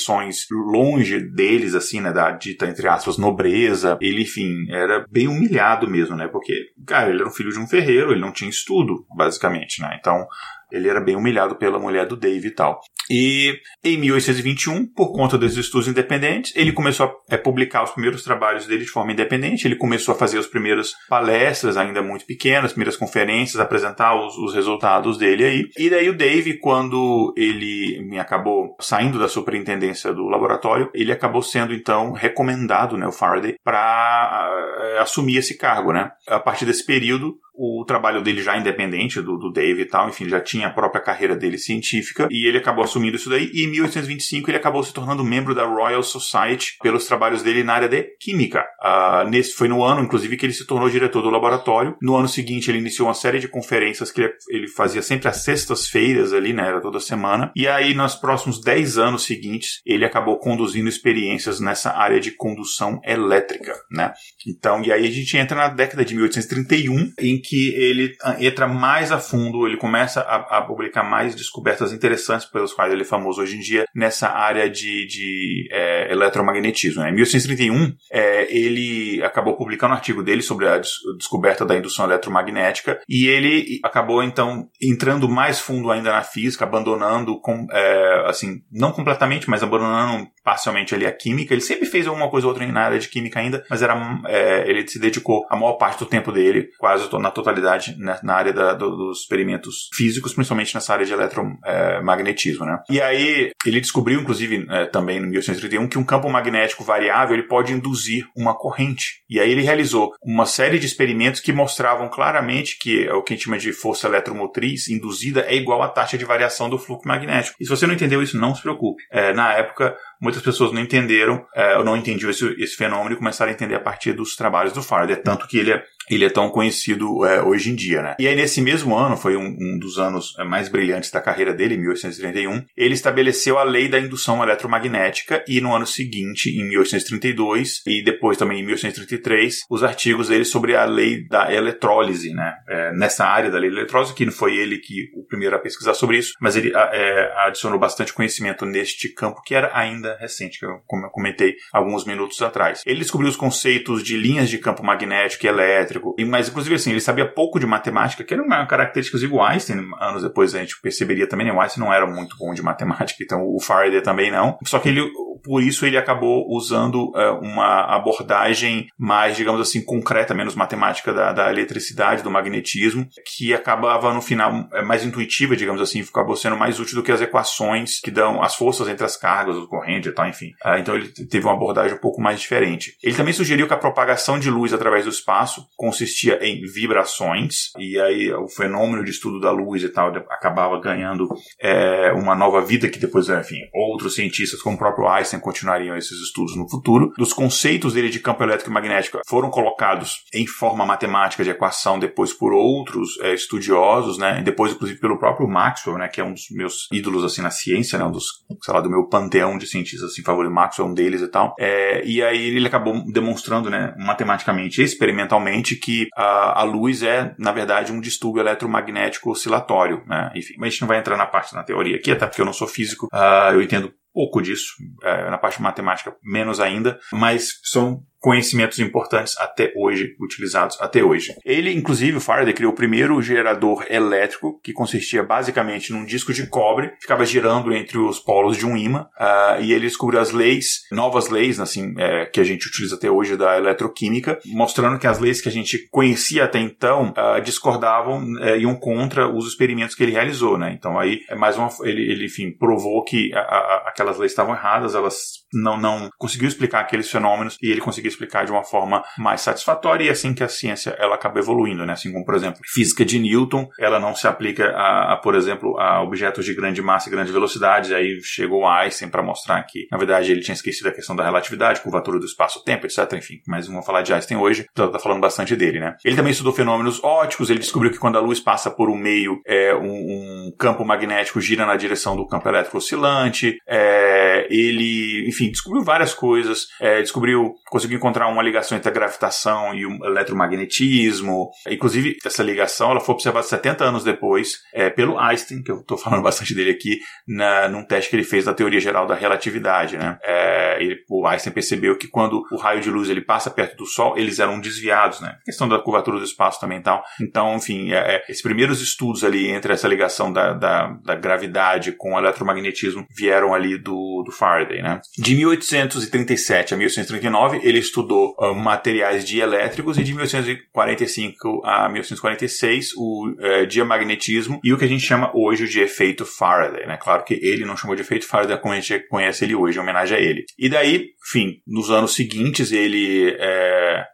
longe 0.52 1.20
deles, 1.20 1.76
assim, 1.76 2.02
né, 2.02 2.12
da 2.12 2.32
dita, 2.32 2.68
entre 2.68 2.88
aspas, 2.88 3.18
nobreza. 3.18 3.98
Ele, 4.02 4.24
enfim, 4.24 4.70
era 4.70 5.06
bem 5.10 5.28
humilhado 5.28 5.90
mesmo, 5.90 6.16
né, 6.16 6.28
porque, 6.28 6.54
cara, 6.86 7.10
ele 7.10 7.20
era 7.20 7.30
um 7.30 7.34
filho 7.34 7.52
de 7.52 7.60
um 7.60 7.68
ferreiro, 7.68 8.12
ele 8.12 8.22
não 8.22 8.32
tinha 8.32 8.50
estudo, 8.50 9.06
basicamente, 9.16 9.82
né, 9.82 9.98
então 10.00 10.28
ele 10.72 10.90
era 10.90 11.02
bem 11.02 11.16
humilhado 11.16 11.56
pela 11.56 11.80
mulher 11.80 12.06
do 12.06 12.16
Dave 12.16 12.48
e 12.48 12.52
tal. 12.52 12.80
E 13.10 13.60
em 13.84 13.98
1821, 13.98 14.86
por 14.86 15.12
conta 15.12 15.38
dos 15.38 15.58
estudos 15.58 15.88
independentes, 15.88 16.54
ele 16.56 16.72
começou 16.72 17.08
a 17.08 17.36
é, 17.36 17.38
publicar 17.38 17.84
os 17.84 17.92
primeiros 17.92 18.24
trabalhos 18.24 18.68
dele 18.68 18.86
de 18.86 18.92
forma 18.92 19.12
independente. 19.12 19.66
Ele 19.66 19.76
começou 19.76 20.14
a 20.14 20.18
fazer 20.18 20.38
as 20.38 20.46
primeiras 20.46 20.92
palestras, 21.10 21.76
ainda 21.76 22.04
muito 22.04 22.26
pequenas, 22.26 22.66
as 22.66 22.74
primeiras 22.74 22.96
conferências, 22.96 23.60
apresentar 23.60 24.16
os, 24.16 24.38
os 24.38 24.54
resultados 24.54 25.18
dele 25.18 25.44
aí. 25.44 25.70
E 25.78 25.90
daí 25.90 26.08
o 26.08 26.16
Dave, 26.16 26.60
quando 26.60 27.34
ele 27.36 28.16
acabou 28.20 28.76
saindo 28.80 29.18
da 29.18 29.28
superintendência 29.28 30.14
do 30.14 30.28
laboratório, 30.28 30.90
ele 30.94 31.12
acabou 31.12 31.42
sendo 31.42 31.74
então 31.74 32.12
recomendado, 32.12 32.96
né, 32.96 33.08
o 33.08 33.12
Faraday, 33.12 33.56
para 33.64 34.52
uh, 34.52 35.02
assumir 35.02 35.38
esse 35.38 35.58
cargo, 35.58 35.92
né? 35.92 36.12
A 36.28 36.40
partir 36.40 36.66
desse 36.66 36.86
período, 36.86 37.36
o 37.60 37.84
trabalho 37.84 38.22
dele 38.22 38.42
já 38.42 38.58
independente 38.58 39.22
do, 39.22 39.38
do 39.38 39.52
Dave 39.52 39.82
e 39.82 39.86
tal, 39.86 40.08
enfim, 40.08 40.30
já 40.30 40.40
tinha 40.40 40.68
a 40.68 40.70
própria 40.72 41.02
carreira 41.02 41.36
dele 41.36 41.58
científica 41.58 42.30
e 42.32 42.48
ele 42.48 42.58
acabou 42.58 42.86
assumindo 42.86 43.18
isso 43.18 43.30
daí. 43.30 43.52
E 43.54 43.66
em 43.66 43.68
1825 43.68 44.50
ele 44.50 44.58
acabou 44.58 44.82
se 44.82 44.94
tornando 44.94 45.26
membro 45.26 45.54
da 45.54 45.66
Royal 45.66 46.02
Society 46.02 46.78
pelos 46.82 47.06
trabalhos 47.06 47.44
dele 47.44 47.62
na 47.62 47.74
área 47.74 47.90
de 47.90 48.04
química. 48.18 48.66
Uh, 48.82 49.30
nesse 49.30 49.54
foi 49.54 49.68
no 49.68 49.84
ano, 49.84 50.02
inclusive, 50.02 50.38
que 50.38 50.46
ele 50.46 50.54
se 50.54 50.66
tornou 50.66 50.90
diretor 50.90 51.22
do 51.22 51.30
laboratório. 51.30 51.98
No 52.02 52.16
ano 52.16 52.30
seguinte 52.30 52.72
ele 52.72 52.78
iniciou 52.78 53.10
uma 53.10 53.14
série 53.14 53.40
de 53.40 53.50
conferências 53.50 54.10
que 54.10 54.22
ele, 54.22 54.34
ele 54.50 54.68
fazia 54.70 55.02
sempre 55.02 55.28
às 55.28 55.44
sextas-feiras 55.44 56.32
ali, 56.32 56.54
né, 56.54 56.66
era 56.66 56.80
toda 56.80 57.00
semana. 57.02 57.52
E 57.54 57.68
aí 57.68 57.94
nos 57.94 58.16
próximos 58.16 58.62
10 58.62 58.98
anos 58.98 59.24
seguintes 59.24 59.82
ele 59.86 60.06
acabou 60.06 60.40
conduzindo 60.40 60.88
experiências 60.88 61.60
nessa 61.60 61.92
área 61.92 62.22
de 62.22 62.32
condução 62.32 63.02
elétrica, 63.04 63.74
né? 63.92 64.14
Então, 64.48 64.82
e 64.82 64.94
aí 64.94 65.06
a 65.06 65.12
gente 65.12 65.36
entra 65.36 65.58
na 65.58 65.68
década 65.68 66.06
de 66.06 66.16
1831 66.16 67.12
em 67.20 67.42
que 67.42 67.49
que 67.50 67.74
ele 67.74 68.16
ah, 68.22 68.38
entra 68.40 68.68
mais 68.68 69.12
a 69.12 69.18
fundo, 69.18 69.66
ele 69.66 69.76
começa 69.76 70.22
a, 70.22 70.60
a, 70.60 70.62
publicar 70.62 71.02
mais 71.04 71.34
descobertas 71.34 71.92
interessantes 71.92 72.46
pelas 72.46 72.72
quais 72.72 72.94
ele 72.94 73.02
é 73.02 73.06
famoso 73.06 73.42
hoje 73.42 73.58
em 73.58 73.60
dia 73.60 73.86
nessa 73.96 74.30
área 74.30 74.70
de, 74.70 75.08
de 75.08 75.68
é, 75.72 76.12
eletromagnetismo. 76.12 77.02
Né? 77.02 77.10
Em 77.10 77.14
1831, 77.14 77.96
é, 78.12 78.56
ele 78.56 79.24
acabou 79.24 79.58
publicando 79.58 79.94
um 79.94 79.98
artigo 79.98 80.22
dele 80.22 80.44
sobre 80.44 80.68
a 80.68 80.78
des 80.78 80.92
descoberta 81.18 81.66
da 81.66 81.76
indução 81.76 82.06
eletromagnética 82.06 83.00
e 83.10 83.28
ele 83.28 83.80
acabou 83.84 84.22
então 84.22 84.68
entrando 84.80 85.28
mais 85.28 85.60
fundo 85.60 85.90
ainda 85.90 86.12
na 86.12 86.22
física, 86.22 86.66
abandonando, 86.66 87.40
com, 87.42 87.66
é, 87.72 88.26
assim, 88.28 88.62
não 88.72 88.92
completamente, 88.92 89.50
mas 89.50 89.64
abandonando 89.64 90.28
parcialmente 90.44 90.94
ali 90.94 91.08
a 91.08 91.12
química. 91.12 91.54
Ele 91.54 91.62
sempre 91.62 91.88
fez 91.88 92.06
alguma 92.06 92.30
coisa 92.30 92.46
ou 92.46 92.54
outra 92.54 92.70
na 92.72 92.82
área 92.82 93.00
de 93.00 93.10
química 93.10 93.40
ainda, 93.40 93.64
mas 93.70 93.82
era, 93.82 93.96
é, 94.28 94.70
ele 94.70 94.88
se 94.88 95.00
dedicou 95.00 95.48
a 95.50 95.56
maior 95.56 95.74
parte 95.74 96.00
do 96.00 96.06
tempo 96.06 96.32
dele, 96.32 96.70
quase 96.78 97.10
na 97.18 97.32
totalidade 97.40 97.96
né, 97.98 98.20
na 98.24 98.34
área 98.34 98.54
da, 98.54 98.74
do, 98.74 98.96
dos 98.96 99.22
experimentos 99.22 99.90
físicos, 99.94 100.34
principalmente 100.34 100.74
nessa 100.76 100.94
área 100.94 101.06
de 101.06 101.14
eletromagnetismo, 101.14 102.66
né? 102.66 102.80
E 102.90 103.02
aí 103.02 103.52
ele 103.66 103.82
descobriu, 103.82 104.20
inclusive, 104.20 104.66
é, 104.70 104.86
também 104.86 105.18
em 105.18 105.22
1831, 105.22 105.88
que 105.88 105.98
um 105.98 106.04
campo 106.04 106.30
magnético 106.30 106.84
variável 106.84 107.36
ele 107.36 107.48
pode 107.48 107.74
induzir 107.74 108.28
uma 108.36 108.54
corrente. 108.56 109.24
E 109.30 109.40
aí 109.40 109.52
ele 109.52 109.62
realizou 109.62 110.12
uma 110.24 110.46
série 110.46 110.80
de 110.80 110.86
experimentos 110.86 111.40
que 111.40 111.54
mostravam 111.54 112.10
claramente 112.10 112.78
que 112.80 113.08
é 113.08 113.14
o 113.14 113.24
que 113.24 113.34
a 113.34 113.36
gente 113.36 113.46
chama 113.46 113.58
de 113.58 113.72
força 113.74 114.08
eletromotriz 114.08 114.88
induzida 114.90 115.42
é 115.42 115.56
igual 115.56 115.82
à 115.82 115.88
taxa 115.88 116.18
de 116.18 116.26
variação 116.26 116.70
do 116.70 116.78
fluxo 116.78 117.08
magnético. 117.08 117.58
E 117.60 117.66
se 117.66 117.70
você 117.70 117.86
não 117.86 117.94
entendeu 117.94 118.22
isso, 118.22 118.38
não 118.38 118.56
se 118.56 118.62
preocupe. 118.62 119.04
É, 119.12 119.34
na 119.34 119.54
época, 119.54 119.96
muitas 120.22 120.42
pessoas 120.42 120.72
não 120.72 120.82
entenderam, 120.82 121.46
é, 121.56 121.78
ou 121.78 121.84
não 121.84 121.98
entendiam 121.98 122.30
esse, 122.30 122.46
esse 122.62 122.76
fenômeno 122.76 123.14
e 123.14 123.18
começaram 123.18 123.52
a 123.52 123.54
entender 123.54 123.76
a 123.76 123.80
partir 123.80 124.14
dos 124.14 124.36
trabalhos 124.36 124.74
do 124.74 124.84
Faraday. 124.84 125.18
Tanto 125.18 125.48
que 125.48 125.58
ele 125.58 125.72
é 125.72 125.84
ele 126.10 126.26
é 126.26 126.30
tão 126.30 126.50
conhecido 126.50 127.26
é, 127.26 127.42
hoje 127.42 127.72
em 127.72 127.76
dia, 127.76 128.02
né? 128.02 128.16
E 128.20 128.28
aí 128.28 128.36
nesse 128.36 128.62
mesmo 128.62 128.96
ano, 128.96 129.16
foi 129.16 129.36
um, 129.36 129.56
um, 129.60 129.80
dos 129.80 129.98
anos 129.98 130.36
é, 130.40 130.44
mais 130.44 130.70
brilhantes 130.70 131.12
da 131.12 131.22
carreira 131.22 131.54
dele, 131.54 131.78
1831, 131.78 132.66
ele 132.76 132.94
estabeleceu 132.94 133.58
a 133.58 133.64
lei 133.64 133.88
da 133.88 134.00
indução 134.00 134.42
eletromagnética 134.44 135.44
e 135.48 135.62
no 135.62 135.76
ano 135.76 135.86
seguinte, 135.86 136.50
em 136.50 136.68
1832 136.68 137.82
e 137.86 138.04
depois 138.04 138.38
também 138.38 138.60
em 138.60 138.66
1833, 138.66 139.60
os 139.70 139.84
artigos 139.84 140.30
dele 140.30 140.46
sobre 140.46 140.76
a 140.76 140.86
lei 140.86 141.28
da 141.28 141.54
eletrólise, 141.54 142.34
né? 142.34 142.56
É, 142.68 142.94
nessa 142.94 143.26
área 143.26 143.52
da 143.52 143.58
lei 143.58 143.70
da 143.70 143.78
eletrólise, 143.78 144.14
que 144.14 144.26
não 144.26 144.32
foi 144.32 144.58
ele 144.58 144.78
que 144.78 145.10
o 145.16 145.26
primeiro 145.26 145.56
a 145.56 145.60
pesquisar 145.60 145.94
sobre 145.94 146.18
isso, 146.18 146.34
mas 146.42 146.56
ele 146.56 146.72
é, 146.76 147.34
adicionou 147.46 147.80
bastante 147.80 148.14
conhecimento 148.14 148.66
neste 148.66 149.10
campo 149.14 149.42
que 149.44 149.54
era 149.54 149.72
ainda 149.74 150.18
recente, 150.20 150.60
como 150.86 151.06
eu 151.06 151.10
comentei 151.10 151.56
alguns 151.72 152.06
minutos 152.06 152.42
atrás. 152.42 152.82
Ele 152.86 153.00
descobriu 153.00 153.30
os 153.30 153.36
conceitos 153.36 154.04
de 154.04 154.18
linhas 154.18 154.50
de 154.50 154.58
campo 154.58 154.84
magnético 154.84 155.46
e 155.46 155.50
elétrico 155.50 155.99
elétrico. 156.00 156.16
Mas, 156.28 156.50
inclusive, 156.50 156.76
assim, 156.76 156.92
ele 156.92 157.02
sabia 157.02 157.28
pouco 157.28 157.60
de 157.60 157.66
matemática, 157.66 158.24
que 158.24 158.34
era 158.34 158.42
uma 158.42 158.66
característica 158.66 159.18
do 159.18 159.42
Einstein. 159.42 159.90
Anos 160.00 160.24
depois 160.24 160.56
a 160.56 160.60
gente 160.60 160.80
perceberia 160.82 161.28
também, 161.28 161.46
né? 161.46 161.54
O 161.54 161.60
Einstein 161.60 161.84
não 161.84 161.94
era 161.94 162.08
muito 162.08 162.38
bom 162.38 162.54
de 162.54 162.62
matemática, 162.62 163.22
então 163.24 163.42
o 163.44 163.60
Faraday 163.60 164.02
também 164.02 164.32
não. 164.32 164.58
Só 164.66 164.80
que 164.80 164.90
ele, 164.90 165.02
por 165.44 165.62
isso 165.62 165.86
ele 165.86 165.98
acabou 165.98 166.46
usando 166.50 167.12
é, 167.16 167.30
uma 167.32 167.82
abordagem 167.96 168.88
mais, 168.98 169.36
digamos 169.36 169.62
assim, 169.62 169.84
concreta, 169.84 170.34
menos 170.34 170.56
matemática 170.56 171.14
da, 171.14 171.32
da, 171.32 171.52
eletricidade, 171.52 172.24
do 172.24 172.32
magnetismo, 172.32 173.08
que 173.36 173.54
acabava 173.54 174.14
no 174.14 174.22
final 174.22 174.68
é, 174.74 174.82
mais 174.82 175.06
intuitiva, 175.06 175.56
digamos 175.56 175.82
assim, 175.82 176.02
acabou 176.02 176.36
sendo 176.36 176.58
mais 176.58 176.80
útil 176.80 176.96
do 176.96 177.04
que 177.04 177.12
as 177.12 177.22
equações 177.22 178.00
que 178.00 178.12
dão 178.12 178.42
as 178.42 178.56
forças 178.56 178.88
entre 178.88 179.06
as 179.06 179.16
cargas, 179.16 179.56
o 179.56 179.68
corrente 179.68 180.10
e 180.10 180.12
tal, 180.12 180.28
enfim. 180.28 180.52
Ah, 180.64 180.80
então 180.80 180.96
ele 180.96 181.10
teve 181.10 181.46
uma 181.46 181.54
abordagem 181.54 181.96
um 181.96 182.02
pouco 182.02 182.22
mais 182.22 182.40
diferente. 182.40 182.96
Ele 183.04 183.16
também 183.16 183.34
sugeriu 183.34 183.68
que 183.68 183.74
a 183.74 183.78
propagação 183.78 184.40
de 184.40 184.50
luz 184.50 184.74
através 184.74 185.06
do 185.06 185.12
espaço 185.12 185.66
consistia 185.76 186.40
em 186.42 186.62
vibrações, 186.66 187.72
e 187.78 188.00
aí 188.00 188.32
o 188.34 188.48
fenômeno 188.48 189.04
de 189.04 189.12
estudo 189.12 189.40
da 189.40 189.52
luz 189.52 189.84
e 189.84 189.90
tal 189.90 190.10
acabava 190.30 190.80
ganhando 190.80 191.28
é, 191.62 192.12
uma 192.14 192.36
nova 192.36 192.62
vida 192.62 192.90
que 192.90 193.00
depois, 193.00 193.30
enfim, 193.30 193.60
outros 193.74 194.16
cientistas, 194.16 194.62
como 194.62 194.76
o 194.76 194.80
próprio 194.80 195.08
Einstein, 195.08 195.29
continuariam 195.38 195.98
esses 195.98 196.18
estudos 196.22 196.56
no 196.56 196.70
futuro. 196.70 197.12
Dos 197.18 197.34
conceitos 197.34 197.94
dele 197.94 198.10
de 198.10 198.22
campo 198.22 198.42
elétrico 198.42 198.70
e 198.70 198.74
magnético 198.74 199.20
foram 199.28 199.50
colocados 199.50 200.24
em 200.34 200.48
forma 200.48 200.86
matemática 200.86 201.44
de 201.44 201.50
equação 201.50 202.00
depois 202.00 202.32
por 202.32 202.54
outros 202.54 203.20
é, 203.22 203.34
estudiosos, 203.34 204.18
né, 204.18 204.42
depois 204.42 204.72
inclusive 204.72 205.00
pelo 205.00 205.20
próprio 205.20 205.48
Maxwell, 205.48 205.98
né, 205.98 206.08
que 206.08 206.22
é 206.22 206.24
um 206.24 206.34
dos 206.34 206.46
meus 206.52 206.88
ídolos 206.94 207.26
assim 207.26 207.42
na 207.42 207.52
ciência, 207.52 208.00
né, 208.00 208.06
um 208.06 208.12
dos, 208.12 208.26
sei 208.64 208.74
lá, 208.74 208.80
do 208.80 208.90
meu 208.90 209.08
panteão 209.08 209.58
de 209.58 209.68
cientistas 209.68 210.12
assim, 210.12 210.24
favorito, 210.24 210.54
Maxwell 210.54 210.88
é 210.88 210.92
um 210.92 210.94
deles 210.94 211.22
e 211.22 211.28
tal. 211.28 211.54
É, 211.60 212.06
e 212.06 212.24
aí 212.24 212.56
ele 212.56 212.68
acabou 212.68 213.04
demonstrando, 213.12 213.70
né, 213.70 213.94
matematicamente, 213.98 214.82
experimentalmente, 214.82 215.76
que 215.76 216.08
a, 216.16 216.62
a 216.62 216.64
luz 216.64 217.04
é, 217.04 217.36
na 217.38 217.52
verdade, 217.52 217.92
um 217.92 218.00
distúrbio 218.00 218.42
eletromagnético 218.42 219.32
oscilatório, 219.32 220.04
né? 220.08 220.32
Enfim, 220.36 220.54
mas 220.58 220.68
a 220.68 220.70
gente 220.72 220.82
não 220.82 220.88
vai 220.88 221.00
entrar 221.00 221.18
na 221.18 221.26
parte 221.26 221.54
da 221.54 221.64
teoria 221.64 221.98
aqui, 221.98 222.12
até 222.12 222.26
porque 222.26 222.42
eu 222.42 222.46
não 222.46 222.54
sou 222.54 222.68
físico, 222.68 223.08
uh, 223.14 223.54
eu 223.54 223.62
entendo 223.62 223.92
pouco 224.14 224.42
disso, 224.42 224.74
é, 225.04 225.30
na 225.30 225.38
parte 225.38 225.62
matemática 225.62 226.16
menos 226.24 226.60
ainda, 226.60 227.00
mas 227.12 227.60
são 227.64 228.04
conhecimentos 228.20 228.80
importantes 228.80 229.38
até 229.38 229.72
hoje, 229.76 230.16
utilizados 230.20 230.78
até 230.80 231.04
hoje. 231.04 231.36
Ele, 231.46 231.74
inclusive, 231.74 232.18
o 232.18 232.22
Faraday 232.22 232.54
criou 232.54 232.72
o 232.72 232.76
primeiro 232.76 233.22
gerador 233.22 233.86
elétrico, 233.90 234.60
que 234.62 234.74
consistia 234.74 235.24
basicamente 235.24 235.92
num 235.94 236.06
disco 236.06 236.34
de 236.34 236.48
cobre, 236.48 236.92
ficava 237.00 237.26
girando 237.26 237.74
entre 237.74 237.98
os 237.98 238.20
polos 238.20 238.58
de 238.58 238.66
um 238.66 238.76
ímã, 238.76 239.08
uh, 239.20 239.62
e 239.62 239.74
ele 239.74 239.88
descobriu 239.88 240.20
as 240.20 240.32
leis, 240.32 240.82
novas 240.92 241.30
leis, 241.30 241.60
assim, 241.60 241.94
é, 241.98 242.26
que 242.26 242.40
a 242.40 242.44
gente 242.44 242.68
utiliza 242.68 242.96
até 242.96 243.10
hoje 243.10 243.38
da 243.38 243.58
eletroquímica, 243.58 244.40
mostrando 244.46 245.00
que 245.00 245.08
as 245.08 245.20
leis 245.20 245.42
que 245.42 245.50
a 245.50 245.52
gente 245.52 245.88
conhecia 245.90 246.44
até 246.44 246.60
então 246.60 247.14
uh, 247.18 247.42
discordavam, 247.42 248.24
uh, 248.24 248.58
iam 248.58 248.76
contra 248.76 249.30
os 249.34 249.48
experimentos 249.48 249.96
que 249.96 250.04
ele 250.04 250.12
realizou, 250.12 250.58
né? 250.58 250.74
Então 250.78 251.00
aí 251.00 251.22
é 251.30 251.36
mais 251.36 251.58
uma, 251.58 251.70
ele, 251.84 252.12
ele 252.12 252.26
enfim, 252.26 252.52
provou 252.52 253.04
que 253.04 253.34
a, 253.34 253.40
a, 253.40 253.84
aquelas 253.88 254.18
leis 254.18 254.32
estavam 254.32 254.54
erradas, 254.54 254.96
elas 254.96 255.40
não, 255.54 255.78
não 255.78 256.10
conseguiu 256.18 256.48
explicar 256.48 256.82
aqueles 256.82 257.10
fenômenos 257.10 257.58
e 257.62 257.72
ele 257.72 257.82
conseguiu 257.82 258.09
explicar 258.10 258.46
de 258.46 258.52
uma 258.52 258.64
forma 258.64 259.04
mais 259.18 259.42
satisfatória 259.42 260.06
e 260.06 260.10
assim 260.10 260.34
que 260.34 260.44
a 260.44 260.48
ciência 260.48 260.96
ela 261.00 261.16
acaba 261.16 261.40
evoluindo, 261.40 261.86
né? 261.86 261.94
Assim 261.94 262.12
como, 262.12 262.24
por 262.24 262.36
exemplo, 262.36 262.62
física 262.66 263.04
de 263.04 263.20
Newton, 263.20 263.68
ela 263.80 264.00
não 264.00 264.16
se 264.16 264.28
aplica 264.28 264.70
a, 264.70 265.14
a 265.14 265.18
por 265.18 265.36
exemplo, 265.36 265.78
a 265.80 266.02
objetos 266.02 266.46
de 266.46 266.54
grande 266.54 266.82
massa 266.82 267.10
e 267.10 267.12
grande 267.12 267.32
velocidade, 267.32 267.94
aí 267.94 268.20
chegou 268.24 268.68
Einstein 268.68 269.10
para 269.10 269.24
mostrar 269.24 269.62
que, 269.64 269.88
na 269.92 269.98
verdade, 269.98 270.32
ele 270.32 270.42
tinha 270.42 270.54
esquecido 270.54 270.88
a 270.88 270.92
questão 270.92 271.16
da 271.16 271.24
relatividade, 271.24 271.82
curvatura 271.82 272.20
do 272.20 272.26
espaço-tempo, 272.26 272.86
etc, 272.86 273.12
enfim, 273.14 273.42
mas 273.48 273.68
vamos 273.68 273.86
falar 273.86 274.02
de 274.02 274.14
Einstein 274.14 274.38
hoje, 274.38 274.66
então 274.72 274.92
tá 274.92 275.00
falando 275.00 275.22
bastante 275.22 275.56
dele, 275.56 275.80
né? 275.80 275.96
Ele 276.06 276.16
também 276.16 276.32
estudou 276.32 276.54
fenômenos 276.54 277.04
ópticos, 277.04 277.50
ele 277.50 277.60
descobriu 277.60 277.92
que 277.92 277.98
quando 277.98 278.18
a 278.18 278.22
luz 278.22 278.40
passa 278.40 278.70
por 278.70 278.90
um 278.90 278.96
meio, 278.96 279.42
é, 279.46 279.74
um, 279.74 280.48
um 280.48 280.52
campo 280.58 280.86
magnético 280.86 281.42
gira 281.42 281.66
na 281.66 281.76
direção 281.76 282.16
do 282.16 282.28
campo 282.28 282.48
elétrico 282.48 282.78
oscilante, 282.78 283.58
é, 283.68 284.48
ele, 284.50 285.28
enfim, 285.28 285.40
enfim, 285.40 285.52
descobriu 285.52 285.84
várias 285.84 286.14
coisas, 286.14 286.68
é, 286.80 287.02
descobriu, 287.02 287.56
conseguiu 287.70 287.99
encontrar 288.00 288.28
uma 288.28 288.42
ligação 288.42 288.78
entre 288.78 288.90
a 288.90 288.94
gravitação 288.94 289.74
e 289.76 289.86
o 289.86 290.06
eletromagnetismo. 290.06 291.50
Inclusive, 291.70 292.18
essa 292.26 292.42
ligação 292.42 292.92
ela 292.92 293.00
foi 293.00 293.14
observada 293.14 293.46
70 293.46 293.84
anos 293.84 294.04
depois 294.04 294.60
é, 294.74 294.90
pelo 294.90 295.20
Einstein, 295.20 295.62
que 295.62 295.72
eu 295.72 295.82
estou 295.82 295.98
falando 296.00 296.24
bastante 296.24 296.56
dele 296.56 296.72
aqui, 296.72 297.00
na, 297.28 297.68
num 297.68 297.86
teste 297.86 298.10
que 298.10 298.16
ele 298.16 298.24
fez 298.24 298.46
da 298.46 298.54
teoria 298.54 298.80
geral 298.80 299.06
da 299.06 299.16
relatividade. 299.16 299.98
Né? 299.98 300.18
É, 300.24 300.82
ele, 300.82 300.98
o 301.10 301.28
Einstein 301.28 301.54
percebeu 301.54 301.98
que 301.98 302.08
quando 302.08 302.44
o 302.52 302.58
raio 302.58 302.82
de 302.82 302.90
luz 302.90 303.10
ele 303.10 303.22
passa 303.22 303.50
perto 303.50 303.78
do 303.78 303.86
Sol, 303.86 304.18
eles 304.18 304.40
eram 304.40 304.60
desviados, 304.60 305.20
né? 305.20 305.38
A 305.42 305.46
questão 305.46 305.68
da 305.68 305.80
curvatura 305.80 306.18
do 306.18 306.24
espaço 306.24 306.60
também 306.60 306.82
tal. 306.82 307.04
Então, 307.22 307.56
enfim, 307.56 307.92
é, 307.92 308.16
é, 308.16 308.26
esses 308.30 308.42
primeiros 308.42 308.82
estudos 308.82 309.24
ali 309.24 309.50
entre 309.50 309.74
essa 309.74 309.88
ligação 309.88 310.32
da, 310.32 310.54
da, 310.54 310.88
da 311.04 311.16
gravidade 311.16 311.92
com 311.92 312.14
o 312.14 312.20
eletromagnetismo 312.20 313.06
vieram 313.16 313.54
ali 313.54 313.78
do, 313.78 314.24
do 314.26 314.32
Faraday, 314.32 314.82
né? 314.82 315.02
De 315.18 315.36
1837 315.36 316.74
a 316.74 316.78
1839, 316.78 317.60
ele 317.64 317.80
estudou 317.90 318.36
uh, 318.40 318.56
materiais 318.56 319.26
dielétricos 319.26 319.98
e 319.98 320.04
de 320.04 320.14
1845 320.14 321.62
a 321.66 321.90
1846 321.90 322.94
o 322.96 323.30
uh, 323.30 323.68
diamagnetismo 323.68 324.60
e 324.64 324.74
o 324.74 324.78
que 324.78 324.86
a 324.86 324.88
gente 324.88 325.06
chama 325.06 325.32
hoje 325.36 325.68
de 325.68 325.82
efeito 325.82 326.26
Faraday, 326.26 326.88
né? 326.88 326.98
Claro 326.98 327.24
que 327.24 327.34
ele 327.34 327.66
não 327.66 327.76
chamou 327.76 327.96
de 327.96 328.02
efeito 328.02 328.28
Faraday 328.28 328.58
como 328.58 328.74
a 328.74 328.80
gente 328.80 329.08
conhece 329.08 329.44
ele 329.44 329.56
hoje, 329.56 329.78
em 329.78 329.82
homenagem 329.82 330.18
a 330.18 330.22
ele. 330.22 330.46
E 330.58 330.70
daí, 330.70 331.10
enfim, 331.28 331.62
nos 331.68 331.90
anos 331.90 332.16
seguintes 332.16 332.72
ele 332.72 333.36
é, 333.40 334.06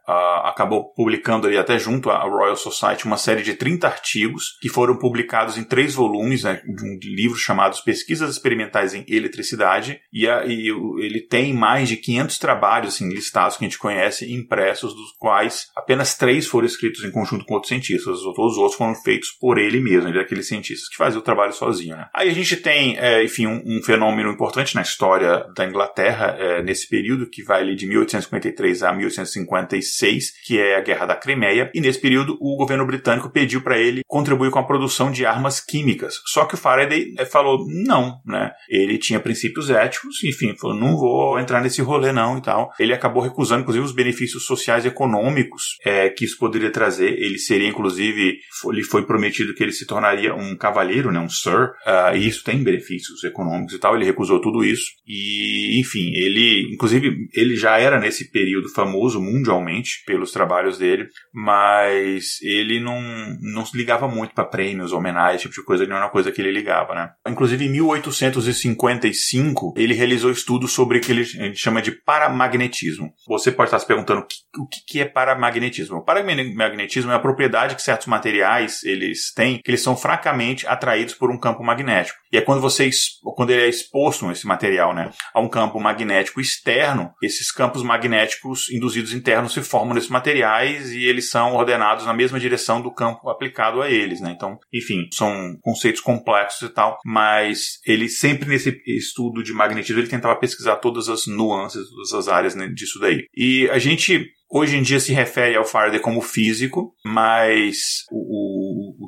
acabou 0.43 0.93
publicando 0.93 1.47
ali 1.47 1.57
até 1.57 1.77
junto 1.77 2.09
à 2.09 2.23
Royal 2.23 2.55
Society 2.55 3.05
uma 3.05 3.17
série 3.17 3.43
de 3.43 3.53
30 3.53 3.87
artigos 3.87 4.57
que 4.61 4.69
foram 4.69 4.97
publicados 4.97 5.57
em 5.57 5.63
três 5.63 5.93
volumes 5.93 6.43
né, 6.43 6.61
de 6.65 6.83
um 6.83 6.97
livro 7.15 7.37
chamado 7.37 7.75
Pesquisas 7.83 8.31
Experimentais 8.31 8.93
em 8.93 9.05
Eletricidade 9.07 9.99
e, 10.11 10.27
a, 10.27 10.45
e 10.45 10.69
ele 10.99 11.21
tem 11.21 11.53
mais 11.53 11.89
de 11.89 11.97
500 11.97 12.37
trabalhos 12.37 12.95
assim, 12.95 13.09
listados 13.09 13.57
que 13.65 13.67
a 13.67 13.69
gente 13.69 13.77
conhece, 13.77 14.33
impressos, 14.33 14.93
dos 14.93 15.11
quais 15.17 15.67
apenas 15.75 16.15
três 16.15 16.47
foram 16.47 16.65
escritos 16.65 17.03
em 17.03 17.11
conjunto 17.11 17.45
com 17.45 17.55
outros 17.55 17.69
cientistas. 17.69 18.19
Todos 18.21 18.53
os 18.53 18.57
outros 18.57 18.77
foram 18.77 18.95
feitos 18.95 19.31
por 19.31 19.57
ele 19.57 19.79
mesmo, 19.79 20.09
ele 20.09 20.19
é 20.19 20.21
aquele 20.21 20.43
cientista 20.43 20.87
que 20.91 20.97
fazia 20.97 21.19
o 21.19 21.23
trabalho 21.23 21.53
sozinho. 21.53 21.95
Né? 21.95 22.07
Aí 22.13 22.29
a 22.29 22.33
gente 22.33 22.57
tem, 22.57 22.97
é, 22.97 23.23
enfim, 23.23 23.47
um, 23.47 23.61
um, 23.65 23.83
fenômeno 23.83 24.31
importante 24.31 24.75
na 24.75 24.81
história 24.81 25.45
da 25.55 25.65
Inglaterra 25.65 26.35
é, 26.37 26.61
nesse 26.61 26.87
período, 26.87 27.29
que 27.29 27.43
vai 27.43 27.61
ali 27.61 27.75
de 27.75 27.87
1853 27.87 28.83
a 28.83 28.93
1856, 28.93 30.33
que 30.45 30.59
é 30.59 30.77
a 30.77 30.81
Guerra 30.81 31.05
da 31.05 31.15
Crimeia, 31.15 31.71
e 31.73 31.81
nesse 31.81 31.99
período 31.99 32.37
o 32.39 32.57
governo 32.57 32.85
britânico 32.85 33.29
pediu 33.29 33.61
para 33.61 33.77
ele 33.77 34.01
contribuir 34.07 34.51
com 34.51 34.59
a 34.59 34.63
produção 34.63 35.11
de 35.11 35.25
armas 35.25 35.59
químicas. 35.59 36.21
Só 36.25 36.45
que 36.45 36.55
o 36.55 36.57
Faraday 36.57 37.13
é, 37.17 37.25
falou 37.25 37.65
não, 37.67 38.21
né? 38.25 38.51
Ele 38.69 38.97
tinha 38.97 39.19
princípios 39.19 39.69
éticos, 39.69 40.23
enfim, 40.23 40.55
falou 40.57 40.75
não 40.75 40.97
vou 40.97 41.39
entrar 41.39 41.61
nesse 41.61 41.81
rolê 41.81 42.11
não 42.11 42.37
e 42.37 42.41
tal. 42.41 42.71
Ele 42.79 42.93
acabou 42.93 43.21
recusando, 43.21 43.54
inclusive, 43.61 43.85
os 43.85 43.93
benefícios 43.93 44.45
sociais 44.45 44.85
e 44.85 44.87
econômicos 44.87 45.77
é, 45.85 46.09
que 46.09 46.25
isso 46.25 46.37
poderia 46.37 46.71
trazer. 46.71 47.19
Ele 47.19 47.37
seria, 47.37 47.67
inclusive, 47.67 48.39
lhe 48.71 48.83
foi 48.83 49.05
prometido 49.05 49.53
que 49.53 49.63
ele 49.63 49.71
se 49.71 49.85
tornaria 49.85 50.33
um 50.33 50.55
cavalheiro, 50.55 51.11
né, 51.11 51.19
um 51.19 51.29
sir, 51.29 51.71
uh, 51.85 52.15
e 52.15 52.27
isso 52.27 52.43
tem 52.43 52.63
benefícios 52.63 53.23
econômicos 53.23 53.73
e 53.73 53.79
tal. 53.79 53.95
Ele 53.95 54.05
recusou 54.05 54.41
tudo 54.41 54.63
isso. 54.63 54.85
E, 55.07 55.79
enfim, 55.79 56.11
ele, 56.15 56.73
inclusive, 56.73 57.27
ele 57.33 57.55
já 57.55 57.77
era 57.77 57.99
nesse 57.99 58.31
período 58.31 58.69
famoso 58.69 59.21
mundialmente 59.21 60.03
pelos 60.05 60.31
trabalhos 60.31 60.77
dele, 60.77 61.07
mas 61.33 62.41
ele 62.41 62.79
não, 62.79 63.01
não 63.41 63.65
se 63.65 63.77
ligava 63.77 64.07
muito 64.07 64.33
para 64.33 64.45
prêmios, 64.45 64.91
homenagens, 64.91 65.41
tipo 65.41 65.53
de 65.53 65.63
coisa, 65.63 65.85
não 65.85 65.95
era 65.95 66.05
uma 66.05 66.11
coisa 66.11 66.31
que 66.31 66.41
ele 66.41 66.51
ligava, 66.51 66.93
né. 66.93 67.09
Inclusive, 67.27 67.65
em 67.65 67.69
1855, 67.69 69.73
ele 69.77 69.93
realizou 69.93 70.31
estudos 70.31 70.71
sobre 70.71 70.97
o 70.97 71.01
que 71.01 71.11
ele, 71.11 71.25
chama 71.55 71.81
de 71.81 71.91
paramagnetismo. 71.91 73.13
Você 73.45 73.51
pode 73.51 73.67
estar 73.67 73.77
se 73.77 73.85
perguntando 73.85 74.21
o 74.21 74.25
que, 74.25 74.37
o 74.57 74.67
que 74.87 74.99
é 74.99 75.05
paramagnetismo. 75.05 75.97
O 75.97 76.01
paramagnetismo 76.01 77.11
é 77.11 77.15
a 77.15 77.19
propriedade 77.19 77.75
que 77.75 77.81
certos 77.83 78.07
materiais 78.07 78.83
eles 78.83 79.31
têm, 79.31 79.59
que 79.63 79.69
eles 79.69 79.83
são 79.83 79.95
fracamente 79.95 80.65
atraídos 80.65 81.13
por 81.13 81.29
um 81.29 81.39
campo 81.39 81.63
magnético. 81.63 82.17
E 82.35 82.37
é 82.37 82.41
quando 82.41 82.59
você 82.59 82.89
quando 83.33 83.51
ele 83.51 83.61
é 83.61 83.69
exposto 83.69 84.29
esse 84.29 84.45
material, 84.45 84.93
né, 84.93 85.09
a 85.33 85.39
um 85.39 85.47
campo 85.47 85.79
magnético 85.79 86.41
externo, 86.41 87.13
esses 87.23 87.49
campos 87.49 87.81
magnéticos 87.81 88.69
induzidos 88.69 89.13
internos 89.13 89.53
se 89.53 89.61
formam 89.61 89.93
nesses 89.93 90.09
materiais 90.09 90.91
e 90.91 91.05
eles 91.05 91.29
são 91.29 91.55
ordenados 91.55 92.05
na 92.05 92.13
mesma 92.13 92.37
direção 92.37 92.81
do 92.81 92.93
campo 92.93 93.29
aplicado 93.29 93.81
a 93.81 93.89
eles, 93.89 94.19
né? 94.19 94.33
Então, 94.35 94.59
enfim, 94.73 95.07
são 95.13 95.55
conceitos 95.61 96.01
complexos 96.01 96.69
e 96.69 96.73
tal, 96.73 96.97
mas 97.05 97.79
ele 97.87 98.09
sempre 98.09 98.49
nesse 98.49 98.81
estudo 98.85 99.41
de 99.41 99.53
magnetismo 99.53 100.01
ele 100.01 100.09
tentava 100.09 100.35
pesquisar 100.35 100.75
todas 100.75 101.07
as 101.07 101.27
nuances, 101.27 101.89
todas 101.89 102.13
as 102.13 102.27
áreas 102.27 102.53
né, 102.53 102.67
disso 102.67 102.99
daí. 102.99 103.27
E 103.33 103.69
a 103.69 103.79
gente 103.79 104.29
hoje 104.49 104.77
em 104.77 104.81
dia 104.81 104.99
se 104.99 105.11
refere 105.11 105.55
ao 105.55 105.65
Faraday 105.65 105.99
como 105.99 106.21
físico, 106.21 106.93
mas 107.05 107.77
o, 108.11 108.64
o, 108.64 108.64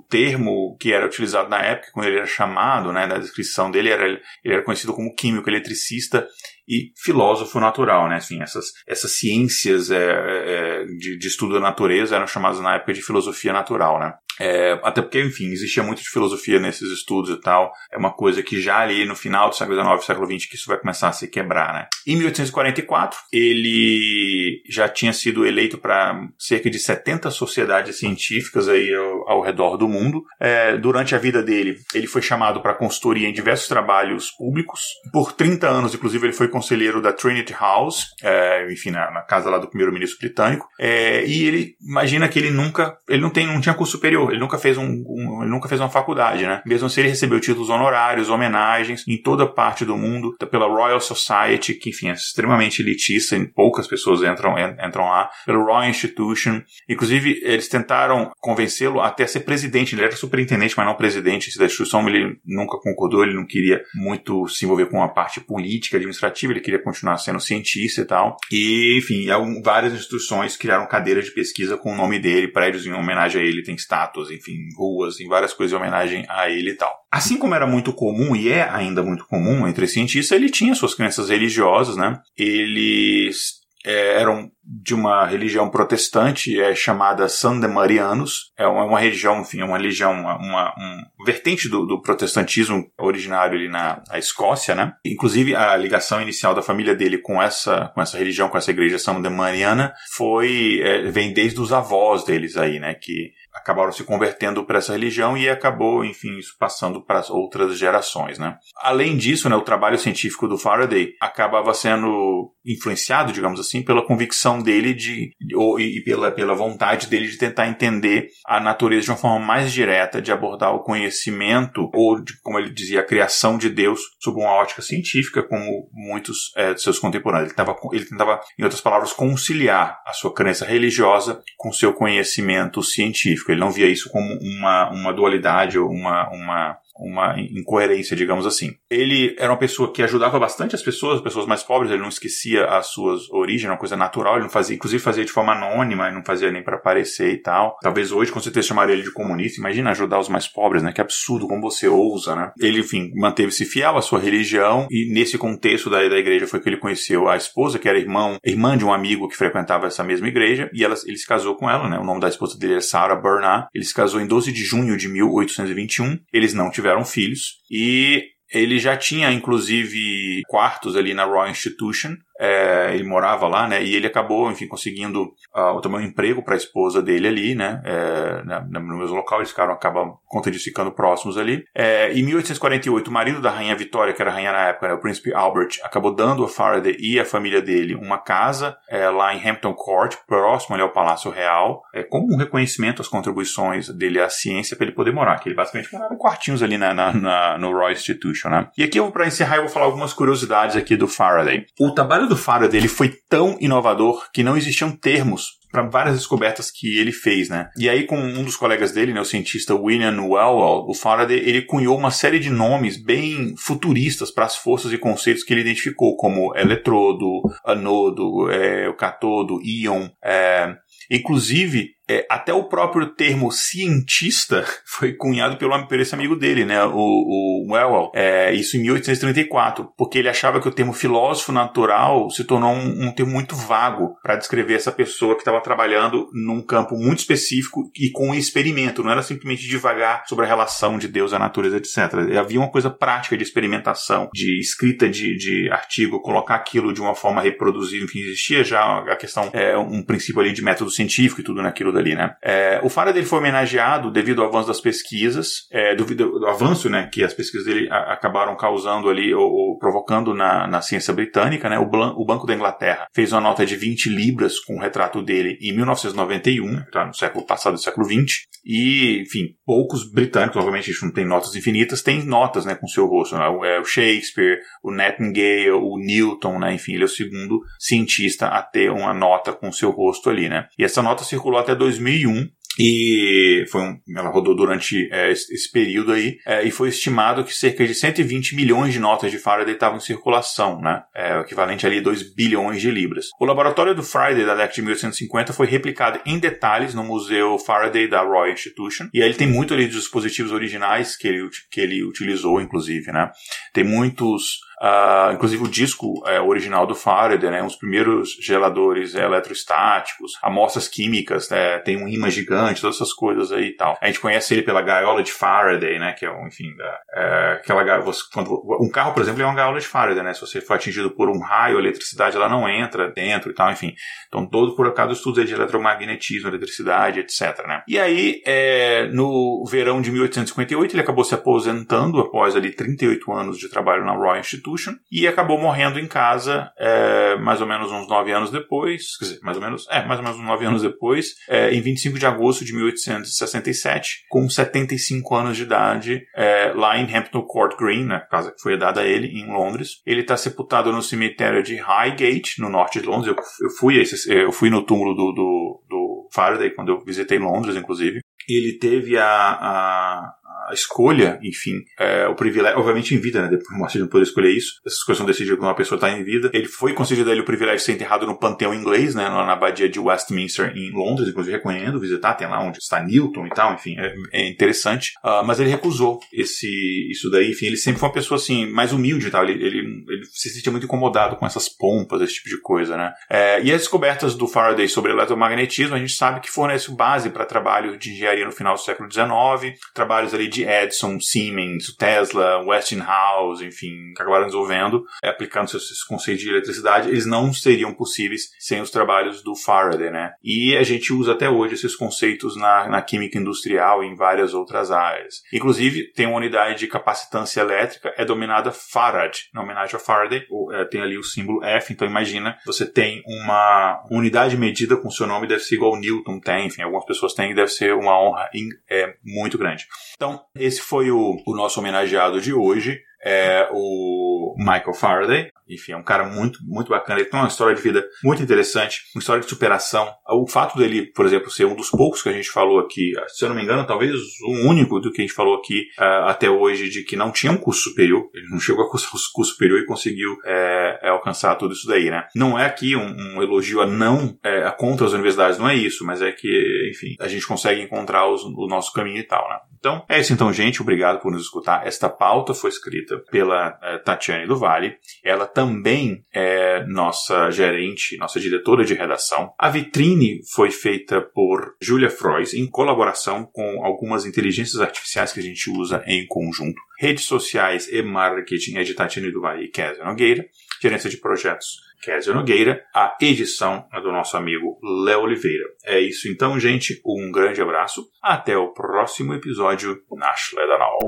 termo 0.10 0.78
que 0.80 0.93
era 0.93 1.06
utilizado 1.06 1.50
na 1.50 1.62
época, 1.62 1.91
quando 1.93 2.08
ele 2.08 2.17
era 2.17 2.26
chamado, 2.26 2.91
né, 2.91 3.06
na 3.06 3.17
descrição 3.17 3.70
dele, 3.70 3.89
era, 3.89 4.08
ele 4.08 4.22
era 4.43 4.63
conhecido 4.63 4.93
como 4.93 5.13
químico 5.13 5.50
eletricista 5.50 6.28
e 6.67 6.91
filósofo 6.98 7.60
natural, 7.60 8.10
né? 8.10 8.15
Assim, 8.17 8.41
essas, 8.41 8.74
essas 8.86 9.12
ciências 9.12 9.89
é, 9.89 9.96
é, 9.98 10.86
de, 10.86 11.17
de, 11.17 11.28
estudo 11.28 11.54
da 11.54 11.60
natureza 11.60 12.15
eram 12.15 12.28
chamadas 12.28 12.60
na 12.60 12.76
época 12.76 12.93
de 12.93 13.02
filosofia 13.02 13.54
natural, 13.54 14.00
né? 14.00 14.13
É, 14.39 14.80
até 14.84 15.02
porque, 15.02 15.21
enfim, 15.21 15.52
existia 15.52 15.84
muito 15.84 16.02
de 16.02 16.10
filosofia 16.10 16.60
nesses 16.60 16.91
estudos 16.91 17.30
e 17.30 17.41
tal. 17.41 17.71
É 17.91 17.97
uma 17.97 18.12
coisa 18.12 18.43
que 18.43 18.62
já 18.62 18.80
ali 18.80 19.06
no 19.06 19.15
final 19.15 19.50
do 19.50 19.56
século 19.56 19.82
XIX, 19.82 20.06
século 20.06 20.28
XX, 20.28 20.50
que 20.50 20.56
isso 20.56 20.67
vai 20.67 20.78
começar 20.78 21.10
a 21.10 21.13
se 21.13 21.28
quebrar, 21.28 21.73
né? 21.73 21.88
Em 22.06 22.15
1844, 22.15 23.19
ele 23.32 24.62
já 24.69 24.88
tinha 24.88 25.13
sido 25.13 25.45
eleito 25.45 25.78
para 25.78 26.28
cerca 26.38 26.69
de 26.69 26.80
70 26.80 27.30
sociedades 27.32 27.97
científicas 27.97 28.67
aí 28.67 28.93
ao, 28.93 29.30
ao 29.30 29.41
redor 29.41 29.78
do 29.78 29.88
mundo. 29.88 30.23
É, 30.39 30.78
durante 30.78 31.15
a 31.15 31.17
vida 31.17 31.41
dele, 31.41 31.78
ele 31.93 32.08
foi 32.08 32.21
chamado 32.21 32.62
para 32.62 32.73
consultoria 32.73 33.28
em 33.28 33.34
diversos 33.34 33.67
trabalhos 33.67 34.32
públicos. 34.32 34.82
Por 35.12 35.32
30 35.32 35.67
anos, 35.67 35.93
inclusive, 35.93 36.26
ele 36.26 36.34
foi 36.34 36.47
conselheiro 36.47 37.02
da 37.02 37.12
Trinity 37.12 37.54
House, 37.54 38.08
é, 38.21 38.71
enfim, 38.71 38.91
na, 38.91 39.12
na, 39.12 39.21
casa 39.21 39.50
lá 39.50 39.58
do 39.58 39.67
primeiro-ministro 39.67 40.19
britânico. 40.19 40.67
É, 40.80 41.26
e 41.26 41.45
ele 41.45 41.76
imagina 41.82 42.28
que 42.30 42.39
ele 42.39 42.52
nunca, 42.52 42.97
ele 43.10 43.21
não 43.21 43.30
tem, 43.30 43.47
não 43.47 43.62
tinha 43.62 43.76
curso 43.76 43.93
superior 43.93 44.27
ele 44.30 44.40
nunca 44.40 44.58
fez 44.58 44.78
um, 44.78 44.86
um, 44.86 45.42
ele 45.42 45.52
nunca 45.52 45.68
fez 45.68 45.80
uma 45.82 45.90
faculdade, 45.90 46.46
né? 46.46 46.62
Mesmo 46.66 46.88
assim, 46.88 47.02
ele 47.02 47.10
recebeu 47.10 47.40
títulos 47.40 47.70
honorários, 47.70 48.30
homenagens 48.30 49.08
em 49.08 49.22
toda 49.22 49.48
parte 49.48 49.86
do 49.86 49.98
mundo, 49.98 50.36
pela 50.52 50.68
Royal 50.68 51.00
Society, 51.00 51.74
que 51.74 51.90
enfim 51.90 52.10
é 52.10 52.13
extremamente 52.13 52.82
elitista, 52.82 53.36
e 53.36 53.48
poucas 53.48 53.88
pessoas 53.88 54.22
entram 54.22 54.56
entram 54.58 55.06
lá, 55.06 55.30
pelo 55.46 55.63
Royal 55.63 55.90
Institution. 55.90 56.62
Inclusive, 56.90 57.40
eles 57.44 57.68
tentaram 57.68 58.32
convencê-lo 58.40 59.02
até 59.02 59.26
ser 59.28 59.42
presidente. 59.42 59.96
Ele 59.96 60.04
era 60.04 60.16
superintendente, 60.16 60.76
mas 60.78 60.86
não 60.86 60.96
presidente 60.96 61.58
da 61.58 61.66
instituição. 61.66 62.08
Ele 62.08 62.38
nunca 62.46 62.78
concordou, 62.78 63.24
ele 63.24 63.34
não 63.34 63.46
queria 63.46 63.82
muito 63.96 64.48
se 64.48 64.66
envolver 64.66 64.88
com 64.88 65.02
a 65.02 65.10
parte 65.10 65.40
política, 65.40 65.98
administrativa 65.98 66.54
ele 66.54 66.62
queria 66.62 66.82
continuar 66.82 67.18
sendo 67.18 67.40
cientista 67.40 68.02
e 68.02 68.06
tal. 68.06 68.38
E, 68.52 68.98
enfim, 68.98 69.28
várias 69.63 69.94
instituições 69.94 70.56
criaram 70.56 70.88
cadeiras 70.88 71.26
de 71.26 71.32
pesquisa 71.32 71.78
com 71.78 71.94
o 71.94 71.96
nome 71.96 72.20
dele, 72.20 72.48
prédios 72.48 72.86
em 72.86 72.94
homenagem 72.94 73.42
a 73.42 73.46
ele, 73.46 73.63
tem 73.63 73.76
estátuas, 74.17 74.32
enfim, 74.32 74.69
ruas, 74.75 75.19
em 75.19 75.27
várias 75.27 75.53
coisas 75.53 75.73
em 75.73 75.82
homenagem 75.82 76.25
a 76.30 76.49
ele 76.49 76.71
e 76.71 76.75
tal. 76.75 76.91
Assim 77.12 77.38
como 77.38 77.53
era 77.53 77.67
muito 77.67 77.93
comum, 77.93 78.36
e 78.36 78.49
é 78.49 78.67
ainda 78.69 79.03
muito 79.03 79.25
comum 79.25 79.67
entre 79.67 79.88
cientistas, 79.88 80.36
ele 80.36 80.49
tinha 80.49 80.73
suas 80.75 80.95
crenças 80.95 81.30
religiosas, 81.30 81.95
né? 81.95 82.19
Eles 82.38 83.58
é, 83.86 84.19
eram 84.19 84.51
de 84.69 84.93
uma 84.93 85.25
religião 85.25 85.69
protestante 85.69 86.60
é, 86.60 86.75
chamada 86.75 87.30
Sandemarianos. 87.30 88.51
É 88.58 88.67
uma, 88.67 88.99
religião, 88.99 89.39
enfim, 89.39 89.62
é 89.62 89.65
uma 89.65 89.77
religião, 89.77 90.12
uma, 90.12 90.38
uma 90.38 90.73
um 90.77 91.23
vertente 91.23 91.69
do, 91.69 91.86
do, 91.86 92.01
protestantismo 92.01 92.86
originário 92.99 93.58
ali 93.58 93.69
na, 93.69 94.03
na, 94.10 94.19
Escócia, 94.19 94.75
né? 94.75 94.93
Inclusive, 95.06 95.56
a 95.56 95.75
ligação 95.77 96.21
inicial 96.21 96.53
da 96.53 96.62
família 96.62 96.93
dele 96.93 97.17
com 97.17 97.41
essa, 97.41 97.91
com 97.95 98.01
essa 98.01 98.17
religião, 98.17 98.49
com 98.49 98.58
essa 98.58 98.71
igreja 98.71 98.99
Sandemariana, 98.99 99.93
foi, 100.15 100.82
é, 100.84 101.03
vem 101.12 101.34
desde 101.34 101.62
os 101.62 101.71
avós 101.71 102.25
deles 102.25 102.58
aí, 102.58 102.77
né? 102.80 102.93
Que 102.93 103.32
acabaram 103.53 103.91
se 103.91 104.03
convertendo 104.03 104.63
para 104.65 104.77
essa 104.77 104.93
religião 104.93 105.38
e 105.38 105.49
acabou, 105.49 106.06
enfim, 106.06 106.38
isso 106.38 106.56
passando 106.60 107.03
para 107.03 107.19
as 107.19 107.30
outras 107.30 107.77
gerações, 107.77 108.38
né? 108.38 108.58
Além 108.82 109.17
disso, 109.17 109.49
né, 109.49 109.56
o 109.56 109.62
trabalho 109.62 109.97
científico 109.97 110.47
do 110.47 110.58
Faraday 110.58 111.13
acabava 111.21 111.73
sendo 111.73 112.53
influenciado, 112.65 113.32
digamos 113.32 113.60
assim, 113.60 113.82
pela 113.82 114.06
convicção 114.06 114.57
dele 114.62 114.93
de 114.93 115.32
ou, 115.56 115.80
e 115.80 116.04
pela, 116.04 116.32
pela 116.32 116.54
vontade 116.54 117.08
dele 117.08 117.28
de 117.28 117.38
tentar 117.38 117.67
entender 117.67 118.28
a 118.46 118.60
natureza 118.60 119.06
de 119.06 119.12
uma 119.12 119.17
forma 119.17 119.46
mais 119.46 119.72
direta, 119.72 120.22
de 120.22 120.32
abordar 120.32 120.74
o 120.74 120.84
conhecimento 120.84 121.89
ou, 121.93 122.22
de, 122.22 122.39
como 122.41 122.60
ele 122.60 122.70
dizia, 122.70 123.00
a 123.00 123.06
criação 123.06 123.58
de 123.58 123.70
Deus 123.70 124.00
sob 124.20 124.39
uma 124.39 124.52
ótica 124.52 124.82
científica, 124.82 125.43
como 125.43 125.89
muitos 125.91 126.52
é, 126.56 126.74
de 126.74 126.82
seus 126.82 127.00
contemporâneos. 127.00 127.50
Ele, 127.50 127.56
tava, 127.56 127.76
ele 127.93 128.06
tentava, 128.06 128.39
em 128.58 128.63
outras 128.63 128.82
palavras, 128.82 129.13
conciliar 129.13 130.02
a 130.06 130.13
sua 130.13 130.34
crença 130.34 130.65
religiosa 130.65 131.41
com 131.58 131.72
seu 131.72 131.93
conhecimento 131.93 132.82
científico. 132.84 133.52
Ele 133.52 133.60
não 133.60 133.72
via 133.72 133.88
isso 133.88 134.10
como 134.10 134.38
uma, 134.41 134.89
uma 134.91 135.13
dualidade 135.13 135.78
ou 135.78 135.89
uma, 135.89 136.30
uma 136.30 136.78
uma 137.00 137.36
incoerência, 137.40 138.16
digamos 138.16 138.46
assim. 138.46 138.76
Ele 138.90 139.36
era 139.38 139.52
uma 139.52 139.60
pessoa 139.60 139.92
que 139.92 140.04
ajudava 140.04 140.40
bastante 140.40 140.76
as 140.76 140.82
pessoas, 140.82 141.18
as 141.18 141.24
pessoas 141.24 141.46
mais 141.46 141.64
pobres, 141.64 141.92
ele 141.92 142.02
não 142.02 142.10
esquecia 142.10 142.66
as 142.66 142.88
suas 142.88 143.30
origens, 143.32 143.70
uma 143.70 143.78
coisa 143.78 143.96
natural, 143.96 144.36
ele 144.36 144.44
não 144.44 144.50
fazia, 144.50 144.76
inclusive 144.76 145.02
fazia 145.02 145.26
de 145.26 145.32
forma 145.32 145.54
anônima, 145.54 146.12
não 146.12 146.24
fazia 146.24 146.52
nem 146.52 146.64
para 146.64 146.78
aparecer 146.78 147.34
e 147.34 147.38
tal. 147.38 147.78
Talvez 147.82 148.12
hoje, 148.12 148.32
com 148.32 148.40
certeza, 148.40 148.68
chamaria 148.68 148.94
ele 148.94 149.04
de 149.04 149.12
comunista. 149.12 149.60
Imagina 149.60 149.92
ajudar 149.92 150.20
os 150.20 150.30
mais 150.30 150.48
pobres, 150.48 150.84
né? 150.84 150.92
Que 150.92 151.02
absurdo, 151.02 151.48
como 151.48 151.62
você 151.62 151.88
ousa, 151.88 152.36
né? 152.36 152.52
Ele, 152.60 152.80
enfim, 152.80 153.12
manteve-se 153.16 153.66
fiel 153.66 153.98
à 153.98 154.02
sua 154.02 154.20
religião 154.20 154.88
e 154.90 155.12
nesse 155.14 155.38
contexto 155.38 155.90
da, 155.90 156.08
da 156.08 156.18
igreja 156.18 156.48
foi 156.48 156.60
que 156.60 156.70
ele 156.70 156.78
conheceu 156.78 157.28
a 157.28 157.36
esposa, 157.36 157.80
que 157.80 157.88
era 157.88 158.00
irmão, 158.00 158.38
irmã 158.46 158.78
de 158.78 158.86
um 158.86 158.94
amigo 158.94 159.28
que 159.28 159.36
frequentava 159.36 159.88
essa 159.88 160.04
mesma 160.04 160.28
igreja, 160.28 160.70
e 160.74 160.84
ela, 160.84 160.96
ele 161.06 161.18
se 161.18 161.28
casou 161.28 161.56
com 161.56 161.70
ela, 161.70 161.90
né? 161.90 161.98
O 162.00 162.04
nome 162.04 162.20
da 162.20 162.28
esposa 162.28 162.58
dele 162.58 162.76
é 162.76 162.82
Sarah 162.82 163.16
Bernard. 163.16 163.68
Ele 163.74 163.84
se 163.84 163.94
casou 163.94 164.22
em 164.22 164.28
12 164.28 164.52
de 164.52 164.64
junho 164.64 164.98
de 164.98 165.08
1821. 165.08 166.20
Eles 166.34 166.54
não 166.54 166.70
tiveram 166.70 166.87
tiveram 166.88 167.04
filhos 167.04 167.58
e 167.69 168.23
ele 168.50 168.80
já 168.80 168.95
tinha, 168.95 169.32
inclusive, 169.32 170.41
quartos 170.47 170.95
ali 170.95 171.13
na 171.13 171.26
Royal 171.26 171.50
Institution, 171.50 172.15
é, 172.39 172.91
ele 172.93 173.04
morava 173.04 173.47
lá, 173.47 173.67
né? 173.67 173.84
E 173.84 173.95
ele 173.95 174.08
acabou, 174.08 174.52
enfim, 174.52 174.67
conseguindo 174.67 175.34
uh, 175.56 175.82
também 175.82 176.02
um 176.02 176.04
emprego 176.04 176.43
para 176.43 176.54
a 176.54 176.58
esposa 176.58 177.02
dele 177.02 177.28
ali, 177.28 177.56
né? 177.56 177.82
É, 177.86 178.43
no 178.69 178.97
mesmo 178.97 179.15
local, 179.15 179.39
eles 179.39 179.50
ficaram, 179.50 179.73
acabam, 179.73 180.17
conta 180.26 180.52
disso, 180.52 180.65
ficando 180.65 180.91
próximos 180.91 181.38
ali. 181.38 181.63
É, 181.73 182.12
em 182.13 182.23
1848, 182.23 183.10
o 183.10 183.13
marido 183.13 183.41
da 183.41 183.50
rainha 183.50 183.76
Vitória, 183.76 184.13
que 184.13 184.21
era 184.21 184.32
rainha 184.32 184.52
na 184.52 184.67
época, 184.67 184.88
né, 184.88 184.93
o 184.93 185.00
príncipe 185.00 185.34
Albert, 185.34 185.80
acabou 185.84 186.13
dando 186.13 186.43
a 186.43 186.47
Faraday 186.47 186.95
e 187.00 187.19
a 187.19 187.26
família 187.26 187.62
dele 187.62 187.95
uma 187.95 188.17
casa 188.17 188.78
é, 188.89 189.10
lá 189.10 189.34
em 189.34 189.47
Hampton 189.47 189.73
Court, 189.73 190.15
próximo 190.28 190.76
ali 190.76 190.84
ao 190.84 190.91
Palácio 190.91 191.32
Real, 191.32 191.84
é, 191.93 192.04
como 192.04 192.34
um 192.34 192.38
reconhecimento 192.38 193.02
às 193.02 193.08
contribuições 193.08 193.89
dele 193.89 194.21
à 194.21 194.30
ciência 194.30 194.76
para 194.76 194.86
ele 194.86 194.95
poder 194.95 195.12
morar, 195.12 195.39
que 195.39 195.50
ele 195.50 195.56
basicamente 195.56 195.91
morava 195.93 196.13
em 196.13 196.17
quartinhos 196.17 196.63
ali 196.63 196.78
na, 196.78 196.93
na, 196.93 197.13
na 197.13 197.58
no 197.58 197.71
Royal 197.71 197.91
Institution, 197.91 198.50
né? 198.50 198.69
E 198.78 198.84
aqui, 198.84 199.02
para 199.12 199.28
encerrar, 199.28 199.58
eu 199.58 199.63
vou 199.63 199.71
falar 199.71 199.86
algumas 199.86 200.13
curiosidades 200.13 200.76
aqui 200.76 200.95
do 200.95 201.08
Faraday. 201.08 201.65
O 201.80 201.91
trabalho 201.91 202.27
trabalho 202.28 202.30
do 202.30 202.38
Faraday 202.38 202.80
ele 202.80 202.88
foi 202.88 203.13
tão 203.30 203.58
inovador 203.60 204.30
que 204.34 204.44
não 204.44 204.58
existiam 204.58 204.92
termos 204.92 205.58
para 205.72 205.84
várias 205.84 206.16
descobertas 206.16 206.72
que 206.72 206.98
ele 206.98 207.12
fez, 207.12 207.50
né? 207.50 207.70
E 207.78 207.90
aí 207.90 208.06
com 208.06 208.18
um 208.18 208.44
dos 208.44 208.56
colegas 208.56 208.92
dele, 208.92 209.13
né, 209.13 209.20
o 209.20 209.26
cientista 209.26 209.76
William 209.76 210.22
Wellwell, 210.22 210.86
o 210.88 210.94
Faraday, 210.94 211.38
ele 211.38 211.62
cunhou 211.63 211.98
uma 211.98 212.10
série 212.10 212.40
de 212.40 212.50
nomes 212.50 213.02
bem 213.02 213.54
futuristas 213.58 214.32
para 214.32 214.46
as 214.46 214.56
forças 214.56 214.94
e 214.94 214.98
conceitos 214.98 215.44
que 215.44 215.54
ele 215.54 215.62
identificou, 215.62 216.16
como 216.16 216.56
eletrodo, 216.56 217.42
anodo, 217.66 218.50
é, 218.50 218.88
o 218.88 218.96
catodo, 218.96 219.60
íon, 219.62 220.08
é, 220.24 220.74
inclusive 221.12 221.97
é, 222.10 222.26
até 222.30 222.54
o 222.54 222.63
próprio 222.63 223.08
termo 223.08 223.52
cientista 223.52 224.65
foi 224.86 225.13
cunhado 225.13 225.58
pelo, 225.58 225.88
por 225.88 226.00
esse 226.00 226.15
amigo 226.15 226.36
dele, 226.36 226.65
né, 226.65 226.84
o, 226.84 226.93
o 226.93 227.67
Wellwell, 227.72 228.12
é, 228.15 228.54
isso 228.54 228.78
em 228.78 228.82
1834, 228.82 229.91
porque 229.98 230.17
ele 230.17 230.30
achava 230.30 230.60
que 230.62 230.67
o 230.67 230.72
termo 230.72 230.93
filósofo 230.93 231.52
natural 231.52 232.30
se 232.30 232.43
tornou 232.43 232.72
um, 232.72 233.08
um 233.08 233.12
termo 233.12 233.32
muito 233.32 233.56
vago 233.56 234.17
para 234.24 234.36
descrever 234.36 234.76
essa 234.76 234.91
pessoa 234.91 235.36
que 235.36 235.41
estava 235.41 235.62
trabalhando 235.62 236.30
num 236.34 236.62
campo 236.62 236.96
muito 236.96 237.20
específico 237.20 237.91
e 237.96 238.10
com 238.12 238.30
um 238.30 238.36
experimento, 238.36 239.04
não 239.04 239.12
era 239.12 239.22
simplesmente 239.22 239.67
devagar 239.67 240.24
sobre 240.28 240.46
a 240.46 240.48
relação 240.48 240.98
de 240.98 241.08
Deus, 241.08 241.34
a 241.34 241.39
natureza, 241.39 241.78
etc. 241.78 242.38
Havia 242.39 242.60
uma 242.60 242.72
coisa 242.72 242.89
prática 242.89 243.36
de 243.38 243.43
experimentação, 243.43 244.30
de 244.34 244.60
escrita 244.60 245.10
de, 245.10 245.36
de 245.38 245.70
artigo, 245.72 246.22
colocar 246.22 246.56
aquilo 246.56 246.93
de 246.93 247.02
uma 247.02 247.15
forma 247.15 247.41
reproduzida, 247.41 248.06
enfim, 248.06 248.20
existia 248.20 248.63
já 248.63 249.00
a 249.00 249.15
questão, 249.15 249.50
é, 249.54 249.78
um 249.78 250.04
princípio 250.04 250.41
ali 250.41 250.54
de 250.54 250.63
método 250.63 250.89
científico 250.89 251.41
e 251.41 251.43
tudo 251.43 251.62
naquilo 251.62 251.97
ali, 252.00 252.16
né? 252.16 252.36
É, 252.44 252.80
o 252.84 252.90
Faraday 252.90 253.24
foi 253.24 253.40
homenageado 253.40 254.12
devido 254.12 254.42
ao 254.42 254.48
avanço 254.48 254.68
das 254.68 254.82
pesquisas, 254.82 255.68
é, 255.72 255.96
devido 255.96 256.46
ao 256.46 256.52
avanço, 256.52 256.90
né, 256.90 257.10
que 257.12 257.24
as 257.24 257.34
pesquisas 257.34 257.66
dele 257.66 257.88
a, 257.92 258.14
acabaram 258.14 258.56
causando 258.56 259.10
ali, 259.10 259.34
ou, 259.34 259.50
ou 259.50 259.78
provocando 259.78 260.34
na, 260.34 260.68
na, 260.68 260.82
ciência 260.82 261.14
britânica, 261.14 261.70
né? 261.70 261.78
O, 261.80 261.86
Blan, 261.86 262.14
o, 262.16 262.26
Banco 262.26 262.46
da 262.46 262.54
Inglaterra 262.54 263.08
fez 263.14 263.32
uma 263.32 263.42
nota 263.42 263.66
de 263.66 263.76
20 263.76 264.10
libras 264.10 264.60
com 264.60 264.76
o 264.76 264.82
retrato 264.82 265.22
dele 265.22 265.58
em 265.62 265.74
1991, 265.74 266.86
tá, 266.92 267.06
no 267.06 267.14
século 267.14 267.46
passado, 267.46 267.74
no 267.74 267.80
século 267.80 268.08
20, 268.08 268.48
e, 268.66 269.22
enfim, 269.22 269.56
poucos 269.66 270.12
britânicos, 270.12 270.58
obviamente 270.58 270.90
a 270.90 270.94
gente 270.94 271.06
não 271.06 271.14
tem 271.14 271.26
notas 271.26 271.56
infinitas, 271.56 272.02
tem 272.02 272.26
notas, 272.26 272.66
né, 272.66 272.76
com 272.76 272.88
seu 272.88 273.06
rosto, 273.06 273.38
né? 273.38 273.48
o, 273.48 273.64
é, 273.64 273.80
o 273.80 273.86
Shakespeare, 273.86 274.60
o 274.84 274.92
Nightingale, 274.92 275.72
o 275.72 275.98
Newton, 275.98 276.60
né, 276.60 276.74
enfim, 276.74 276.94
ele 276.94 277.04
é 277.04 277.06
o 277.06 277.10
segundo 277.10 277.62
cientista 277.80 278.48
a 278.48 278.62
ter 278.62 278.92
uma 278.92 279.14
nota 279.14 279.54
com 279.54 279.72
seu 279.72 279.90
rosto 279.92 280.30
ali, 280.30 280.50
né? 280.50 280.68
E 280.78 280.84
essa 280.84 281.02
nota 281.02 281.24
circulou 281.24 281.60
até 281.60 281.76
2001 281.88 282.50
e 282.80 283.65
foi 283.71 283.82
um, 283.82 284.00
ela 284.15 284.30
rodou 284.30 284.56
durante 284.56 285.10
é, 285.12 285.32
esse, 285.32 285.71
período 285.71 286.12
aí, 286.12 286.38
é, 286.45 286.63
e 286.63 286.69
foi 286.69 286.89
estimado 286.89 287.43
que 287.43 287.54
cerca 287.54 287.86
de 287.86 287.95
120 287.95 288.56
milhões 288.56 288.93
de 288.93 289.00
notas 289.00 289.32
de 289.32 289.39
Faraday 289.39 289.73
estavam 289.73 289.97
em 289.97 290.02
circulação, 290.02 290.80
né? 290.80 291.02
É, 291.15 291.38
o 291.38 291.41
equivalente 291.41 291.86
ali 291.88 291.97
a 291.97 292.02
2 292.02 292.36
bilhões 292.36 292.80
de 292.80 292.91
libras. 292.91 293.28
O 293.39 293.45
laboratório 293.45 293.95
do 293.95 294.04
Faraday 294.04 294.45
da 294.45 294.54
década 294.54 294.73
de 294.73 294.82
1850 294.82 295.54
foi 295.54 295.65
replicado 295.65 296.19
em 296.26 296.38
detalhes 296.38 296.93
no 296.93 297.04
Museu 297.04 297.58
Faraday 297.58 298.08
da 298.08 298.21
Royal 298.21 298.54
Institution, 298.54 299.08
e 299.13 299.21
aí 299.21 299.30
ele 299.30 299.38
tem 299.38 299.47
muito 299.47 299.73
ali 299.73 299.88
dos 299.88 300.02
dispositivos 300.02 300.52
originais 300.52 301.17
que 301.17 301.28
ele, 301.28 301.50
que 301.71 301.82
ele 301.82 302.04
utilizou, 302.04 302.62
inclusive, 302.62 303.12
né? 303.12 303.32
Tem 303.73 303.84
muitos 303.84 304.60
Uh, 304.80 305.34
inclusive 305.34 305.63
o 305.63 305.68
disco 305.68 306.22
é, 306.28 306.40
original 306.40 306.86
do 306.86 306.94
Faraday, 306.94 307.50
né, 307.50 307.63
os 307.63 307.76
primeiros 307.76 308.38
geladores 308.40 309.16
é, 309.16 309.24
eletrostáticos, 309.24 310.34
amostras 310.44 310.88
químicas, 310.88 311.50
né, 311.50 311.80
tem 311.80 311.98
um 311.98 312.08
imã 312.08 312.30
gigante, 312.30 312.82
todas 312.82 312.98
essas 312.98 313.12
coisas 313.12 313.52
aí 313.52 313.70
e 313.70 313.76
tal. 313.76 313.98
A 314.00 314.06
gente 314.06 314.20
conhece 314.20 314.54
ele 314.54 314.62
pela 314.62 314.84
gaiola 314.84 315.24
de 315.24 315.32
Faraday, 315.32 315.98
né, 315.98 316.13
que 316.13 316.28
é, 316.28 316.46
enfim, 316.46 316.76
da, 316.76 317.00
é, 317.16 317.54
aquela 317.54 317.84
gaiola, 317.84 318.13
quando, 318.32 318.62
um 318.80 318.88
carro, 318.88 319.16
por 319.16 319.24
exemplo, 319.24 319.42
é 319.42 319.46
uma 319.46 319.56
gaiola 319.56 319.80
de 319.80 319.88
Faraday, 319.88 320.24
né, 320.24 320.36
se 320.36 320.42
você 320.42 320.62
for 320.62 320.76
atingido 320.76 321.10
por 321.10 321.28
um 321.28 321.40
raio, 321.40 321.78
a 321.78 321.80
eletricidade 321.80 322.36
ela 322.36 322.48
não 322.48 322.70
entra 322.70 323.10
dentro 323.10 323.50
e 323.50 323.56
tal, 323.56 323.72
enfim. 323.72 323.96
Então 324.28 324.46
todo 324.46 324.76
por 324.76 324.86
acaso 324.86 325.13
estudos 325.13 325.44
de 325.44 325.56
eletromagnetismo, 325.56 326.50
eletricidade, 326.50 327.20
etc, 327.20 327.66
né. 327.66 327.82
E 327.88 327.98
aí, 327.98 328.44
é, 328.46 329.08
no 329.08 329.66
verão 329.68 330.02
de 330.02 330.12
1858, 330.12 330.94
ele 330.94 331.02
acabou 331.02 331.24
se 331.24 331.34
aposentando 331.34 332.20
após 332.20 332.56
ali 332.56 332.72
38 332.72 333.34
anos 333.34 333.58
de 333.58 333.70
trabalho 333.70 334.06
na 334.06 334.12
Royal 334.12 334.38
Institute 334.38 334.66
Constitution 334.67 334.93
e 335.12 335.27
acabou 335.27 335.58
morrendo 335.58 335.99
em 335.99 336.08
casa 336.08 336.71
é, 336.77 337.38
mais 337.38 337.62
ou 337.62 337.67
menos 337.67 337.91
uns 337.91 338.08
nove 338.08 338.32
anos 338.32 338.51
depois, 338.51 339.17
quer 339.17 339.25
dizer, 339.25 339.39
mais 339.41 339.58
ou 339.58 339.63
menos, 339.63 339.88
é, 339.89 340.06
mais 340.06 340.19
ou 340.19 340.23
menos 340.23 340.39
uns 340.39 340.45
nove 340.45 340.65
anos 340.65 340.82
depois, 340.82 341.36
é, 341.49 341.73
em 341.73 341.82
25 341.82 342.19
de 342.19 342.25
agosto 342.25 342.65
de 342.65 342.73
1867, 342.73 344.25
com 344.30 344.49
75 344.49 345.36
anos 345.36 345.58
de 345.58 345.63
idade, 345.63 346.21
é, 346.36 346.73
lá 346.75 346.97
em 346.97 347.15
Hampton 347.15 347.43
Court 347.43 347.77
Green, 347.77 348.06
na 348.06 348.15
né, 348.15 348.27
casa 348.30 348.51
que 348.51 348.62
foi 348.62 348.77
dada 348.77 349.01
a 349.01 349.08
ele, 349.08 349.27
em 349.27 349.47
Londres. 349.47 350.01
Ele 350.06 350.21
está 350.21 350.36
sepultado 350.36 350.91
no 350.91 351.01
cemitério 351.01 351.63
de 351.63 351.75
Highgate, 351.75 352.62
no 352.62 352.69
norte 352.69 352.99
de 352.99 353.08
Londres. 353.08 353.27
Eu, 353.27 353.36
eu 353.36 353.69
fui, 353.77 353.99
esse, 353.99 354.32
eu 354.32 354.51
fui 354.51 354.69
no 354.69 354.84
túmulo 354.84 355.13
do, 355.13 355.32
do, 355.32 355.84
do 355.89 356.30
Faraday 356.34 356.71
quando 356.71 356.89
eu 356.89 357.03
visitei 357.03 357.39
Londres, 357.39 357.75
inclusive. 357.75 358.19
Ele 358.49 358.77
teve 358.80 359.17
a, 359.17 359.27
a 359.27 360.34
a 360.67 360.73
escolha, 360.73 361.39
enfim, 361.41 361.84
é, 361.99 362.27
o 362.27 362.36
privilégio, 362.36 362.80
obviamente 362.80 363.15
em 363.15 363.19
vida, 363.19 363.41
né? 363.41 363.47
Depois 363.47 363.69
o 363.69 363.80
Martin 363.80 363.99
não 363.99 364.08
poder 364.08 364.23
escolher 364.23 364.51
isso, 364.51 364.73
essas 364.86 365.03
coisas 365.03 365.17
são 365.17 365.25
decididas 365.25 365.58
quando 365.58 365.69
uma 365.69 365.75
pessoa 365.75 365.97
está 365.97 366.12
em 366.12 366.23
vida. 366.23 366.49
Ele 366.53 366.67
foi 366.67 366.93
concedido 366.93 367.30
a 367.30 367.34
ele 367.34 367.41
o 367.41 367.45
privilégio 367.45 367.80
de 367.80 367.84
ser 367.84 367.93
enterrado 367.93 368.25
no 368.27 368.38
panteão 368.38 368.73
inglês, 368.73 369.15
né? 369.15 369.30
Na 369.30 369.53
abadia 369.53 369.88
de 369.88 369.99
Westminster, 369.99 370.73
em 370.75 370.91
Londres, 370.91 371.30
inclusive 371.30 371.56
recomendo 371.56 371.99
visitar, 371.99 372.34
tem 372.34 372.47
lá 372.47 372.60
onde 372.60 372.80
está 372.80 373.01
Newton 373.01 373.47
e 373.47 373.49
tal, 373.49 373.73
enfim, 373.73 373.95
é, 373.97 374.13
é 374.34 374.49
interessante. 374.49 375.13
Uh, 375.23 375.45
mas 375.45 375.60
ele 375.60 375.69
recusou 375.69 376.19
esse, 376.34 376.67
isso 377.10 377.30
daí, 377.30 377.51
enfim, 377.51 377.67
ele 377.67 377.77
sempre 377.77 377.99
foi 377.99 378.10
uma 378.10 378.13
pessoa 378.13 378.38
assim, 378.38 378.65
mais 378.69 378.91
humilde 378.91 379.27
e 379.27 379.32
tal, 379.32 379.43
ele, 379.43 379.53
ele, 379.53 379.80
ele 380.08 380.25
se 380.25 380.49
sentia 380.49 380.71
muito 380.71 380.86
incomodado 380.86 381.36
com 381.38 381.45
essas 381.45 381.69
pompas, 381.69 382.21
esse 382.21 382.36
tipo 382.36 382.49
de 382.49 382.62
coisa, 382.62 382.97
né? 382.97 383.13
É, 383.30 383.62
e 383.62 383.71
as 383.71 383.82
descobertas 383.82 384.36
do 384.36 384.47
Faraday 384.47 384.88
sobre 384.88 385.12
eletromagnetismo, 385.12 385.95
a 385.95 385.99
gente 385.99 386.13
sabe 386.13 386.41
que 386.41 386.51
fornece 386.51 386.91
base 386.91 387.30
para 387.30 387.45
trabalho 387.45 387.97
de 387.97 388.12
engenharia 388.12 388.45
no 388.45 388.51
final 388.51 388.73
do 388.73 388.82
século 388.82 389.10
XIX, 389.12 389.80
trabalhos 389.93 390.34
ali 390.34 390.47
de 390.47 390.57
Edison, 390.63 391.20
Siemens, 391.20 391.96
Tesla, 391.96 392.63
Westinghouse, 392.65 393.65
enfim, 393.65 394.13
que 394.15 394.22
acabaram 394.22 394.46
desenvolvendo, 394.46 395.06
é, 395.24 395.30
aplicando 395.30 395.67
esses 395.67 396.04
conceitos 396.04 396.43
de 396.43 396.50
eletricidade, 396.50 397.10
eles 397.10 397.26
não 397.26 397.52
seriam 397.54 397.93
possíveis 397.93 398.50
sem 398.60 398.82
os 398.82 398.89
trabalhos 398.89 399.43
do 399.43 399.56
Faraday, 399.56 400.12
né? 400.12 400.34
E 400.43 400.76
a 400.78 400.84
gente 400.84 401.12
usa 401.13 401.34
até 401.34 401.50
hoje 401.50 401.76
esses 401.76 401.96
conceitos 401.96 402.56
na, 402.56 402.88
na 402.88 403.02
química 403.02 403.38
industrial 403.38 404.04
e 404.04 404.08
em 404.08 404.15
várias 404.15 404.54
outras 404.54 404.91
áreas. 404.91 405.41
Inclusive, 405.52 406.12
tem 406.13 406.28
uma 406.28 406.38
unidade 406.38 406.80
de 406.80 406.88
capacitância 406.88 407.62
elétrica, 407.62 408.13
é 408.17 408.26
dominada 408.26 408.72
Farad, 408.72 409.38
na 409.54 409.62
homenagem 409.62 409.96
a 409.96 410.00
Faraday, 410.00 410.46
ou, 410.50 410.74
é, 410.74 410.86
tem 410.86 411.02
ali 411.02 411.17
o 411.17 411.24
símbolo 411.24 411.63
F, 411.63 411.93
então 411.93 412.08
imagina, 412.08 412.58
você 412.65 412.86
tem 412.86 413.22
uma 413.26 414.04
unidade 414.10 414.58
medida 414.58 414.96
com 414.98 415.10
seu 415.10 415.28
nome, 415.28 415.48
deve 415.48 415.62
ser 415.62 415.76
igual 415.76 415.98
Newton 415.98 416.39
tem, 416.39 416.67
enfim, 416.67 416.82
algumas 416.82 417.06
pessoas 417.06 417.34
têm, 417.34 417.54
deve 417.54 417.70
ser 417.70 417.93
uma 417.93 418.20
honra 418.20 418.50
é, 418.89 419.13
muito 419.24 419.58
grande. 419.58 419.86
Então, 420.15 420.41
esse 420.56 420.82
foi 420.82 421.12
o, 421.12 421.42
o 421.46 421.56
nosso 421.56 421.80
homenageado 421.80 422.40
de 422.42 422.54
hoje 422.54 423.00
é 423.24 423.68
o 423.72 424.56
Michael 424.58 424.94
Faraday. 424.94 425.52
Enfim, 425.69 425.93
é 425.93 425.97
um 425.97 426.03
cara 426.03 426.25
muito, 426.25 426.60
muito 426.63 426.89
bacana. 426.89 427.19
Ele 427.19 427.30
tem 427.30 427.39
uma 427.39 427.47
história 427.47 427.75
de 427.75 427.82
vida 427.82 428.06
muito 428.23 428.41
interessante, 428.41 429.01
uma 429.15 429.19
história 429.19 429.41
de 429.41 429.49
superação. 429.49 430.10
O 430.30 430.47
fato 430.47 430.77
dele, 430.77 431.12
por 431.13 431.25
exemplo, 431.25 431.49
ser 431.49 431.65
um 431.65 431.75
dos 431.75 431.89
poucos 431.89 432.21
que 432.21 432.30
a 432.30 432.34
gente 432.34 432.49
falou 432.49 432.80
aqui, 432.80 433.13
se 433.27 433.43
eu 433.43 433.49
não 433.49 433.56
me 433.56 433.63
engano, 433.63 433.86
talvez 433.86 434.13
o 434.45 434.67
único 434.67 434.99
do 434.99 435.12
que 435.12 435.21
a 435.21 435.25
gente 435.25 435.34
falou 435.34 435.56
aqui 435.56 435.88
uh, 435.99 436.27
até 436.27 436.49
hoje, 436.49 436.89
de 436.89 437.03
que 437.03 437.15
não 437.15 437.32
tinha 437.32 437.51
um 437.51 437.58
curso 437.58 437.89
superior. 437.89 438.30
Ele 438.34 438.49
não 438.49 438.60
chegou 438.60 438.86
a 438.86 438.89
curso, 438.89 439.10
curso 439.34 439.51
superior 439.51 439.80
e 439.80 439.86
conseguiu 439.86 440.38
é, 440.45 440.99
é, 441.03 441.10
alcançar 441.10 441.56
tudo 441.56 441.73
isso 441.73 441.88
daí, 441.88 442.10
né? 442.10 442.27
Não 442.36 442.58
é 442.58 442.65
aqui 442.65 442.95
um, 442.95 443.36
um 443.36 443.41
elogio 443.41 443.82
a 443.82 443.86
não, 443.86 444.38
é, 444.43 444.63
a 444.63 444.71
contra 444.71 445.06
as 445.06 445.13
universidades, 445.13 445.58
não 445.58 445.69
é 445.69 445.75
isso, 445.75 446.06
mas 446.06 446.21
é 446.21 446.32
que, 446.32 446.91
enfim, 446.91 447.15
a 447.19 447.27
gente 447.27 447.45
consegue 447.45 447.82
encontrar 447.82 448.27
os, 448.27 448.43
o 448.43 448.67
nosso 448.67 448.93
caminho 448.93 449.19
e 449.19 449.23
tal, 449.23 449.47
né? 449.49 449.58
Então, 449.80 450.03
é 450.10 450.19
isso 450.19 450.34
então, 450.34 450.51
gente. 450.51 450.82
Obrigado 450.82 451.19
por 451.19 451.32
nos 451.32 451.43
escutar. 451.43 451.86
Esta 451.86 452.10
pauta 452.10 452.53
foi 452.53 452.69
escrita 452.69 453.19
pela 453.32 453.71
Tatiane 454.03 454.47
do 454.47 454.58
Vale. 454.58 454.97
Ela 455.23 455.45
também 455.58 456.24
é 456.32 456.86
nossa 456.86 457.50
gerente, 457.50 458.15
nossa 458.17 458.39
diretora 458.39 458.86
de 458.86 458.93
redação. 458.93 459.52
A 459.58 459.72
vitrine 459.72 460.41
foi 460.54 460.70
feita 460.70 461.20
por 461.20 461.76
Julia 461.82 462.12
Frois 462.12 462.54
em 462.54 462.70
colaboração 462.70 463.43
com 463.52 463.84
algumas 463.84 464.24
inteligências 464.24 464.80
artificiais 464.80 465.34
que 465.34 465.39
a 465.39 465.43
gente 465.43 465.67
usa 465.72 466.04
em 466.06 466.28
conjunto. 466.28 466.80
Redes 467.00 467.26
sociais 467.26 467.91
e 467.91 468.04
marketing 468.04 468.78
é 468.78 468.84
de 468.84 468.93
Tatiane 468.93 469.32
do 469.32 469.41
Vale 469.41 469.65
e 469.65 469.70
Kézia 469.70 470.04
Nogueira. 470.04 470.46
Gerência 470.80 471.10
de 471.10 471.17
projetos 471.17 471.80
Kézia 472.04 472.36
Nogueira. 472.36 472.84
A 472.93 473.17
edição 473.20 473.88
é 473.91 474.00
do 474.00 474.12
nosso 474.12 474.38
amigo 474.38 474.78
Léo 475.04 475.22
Oliveira. 475.22 475.65
É 475.84 476.00
isso 476.00 476.28
então, 476.28 476.60
gente. 476.60 477.02
Um 477.04 477.32
grande 477.32 477.63
abraço. 477.63 478.08
Até 478.22 478.56
o 478.56 478.74
próximo 478.74 479.34
episódio 479.34 480.04
na 480.12 480.36
Schledanal. 480.36 481.00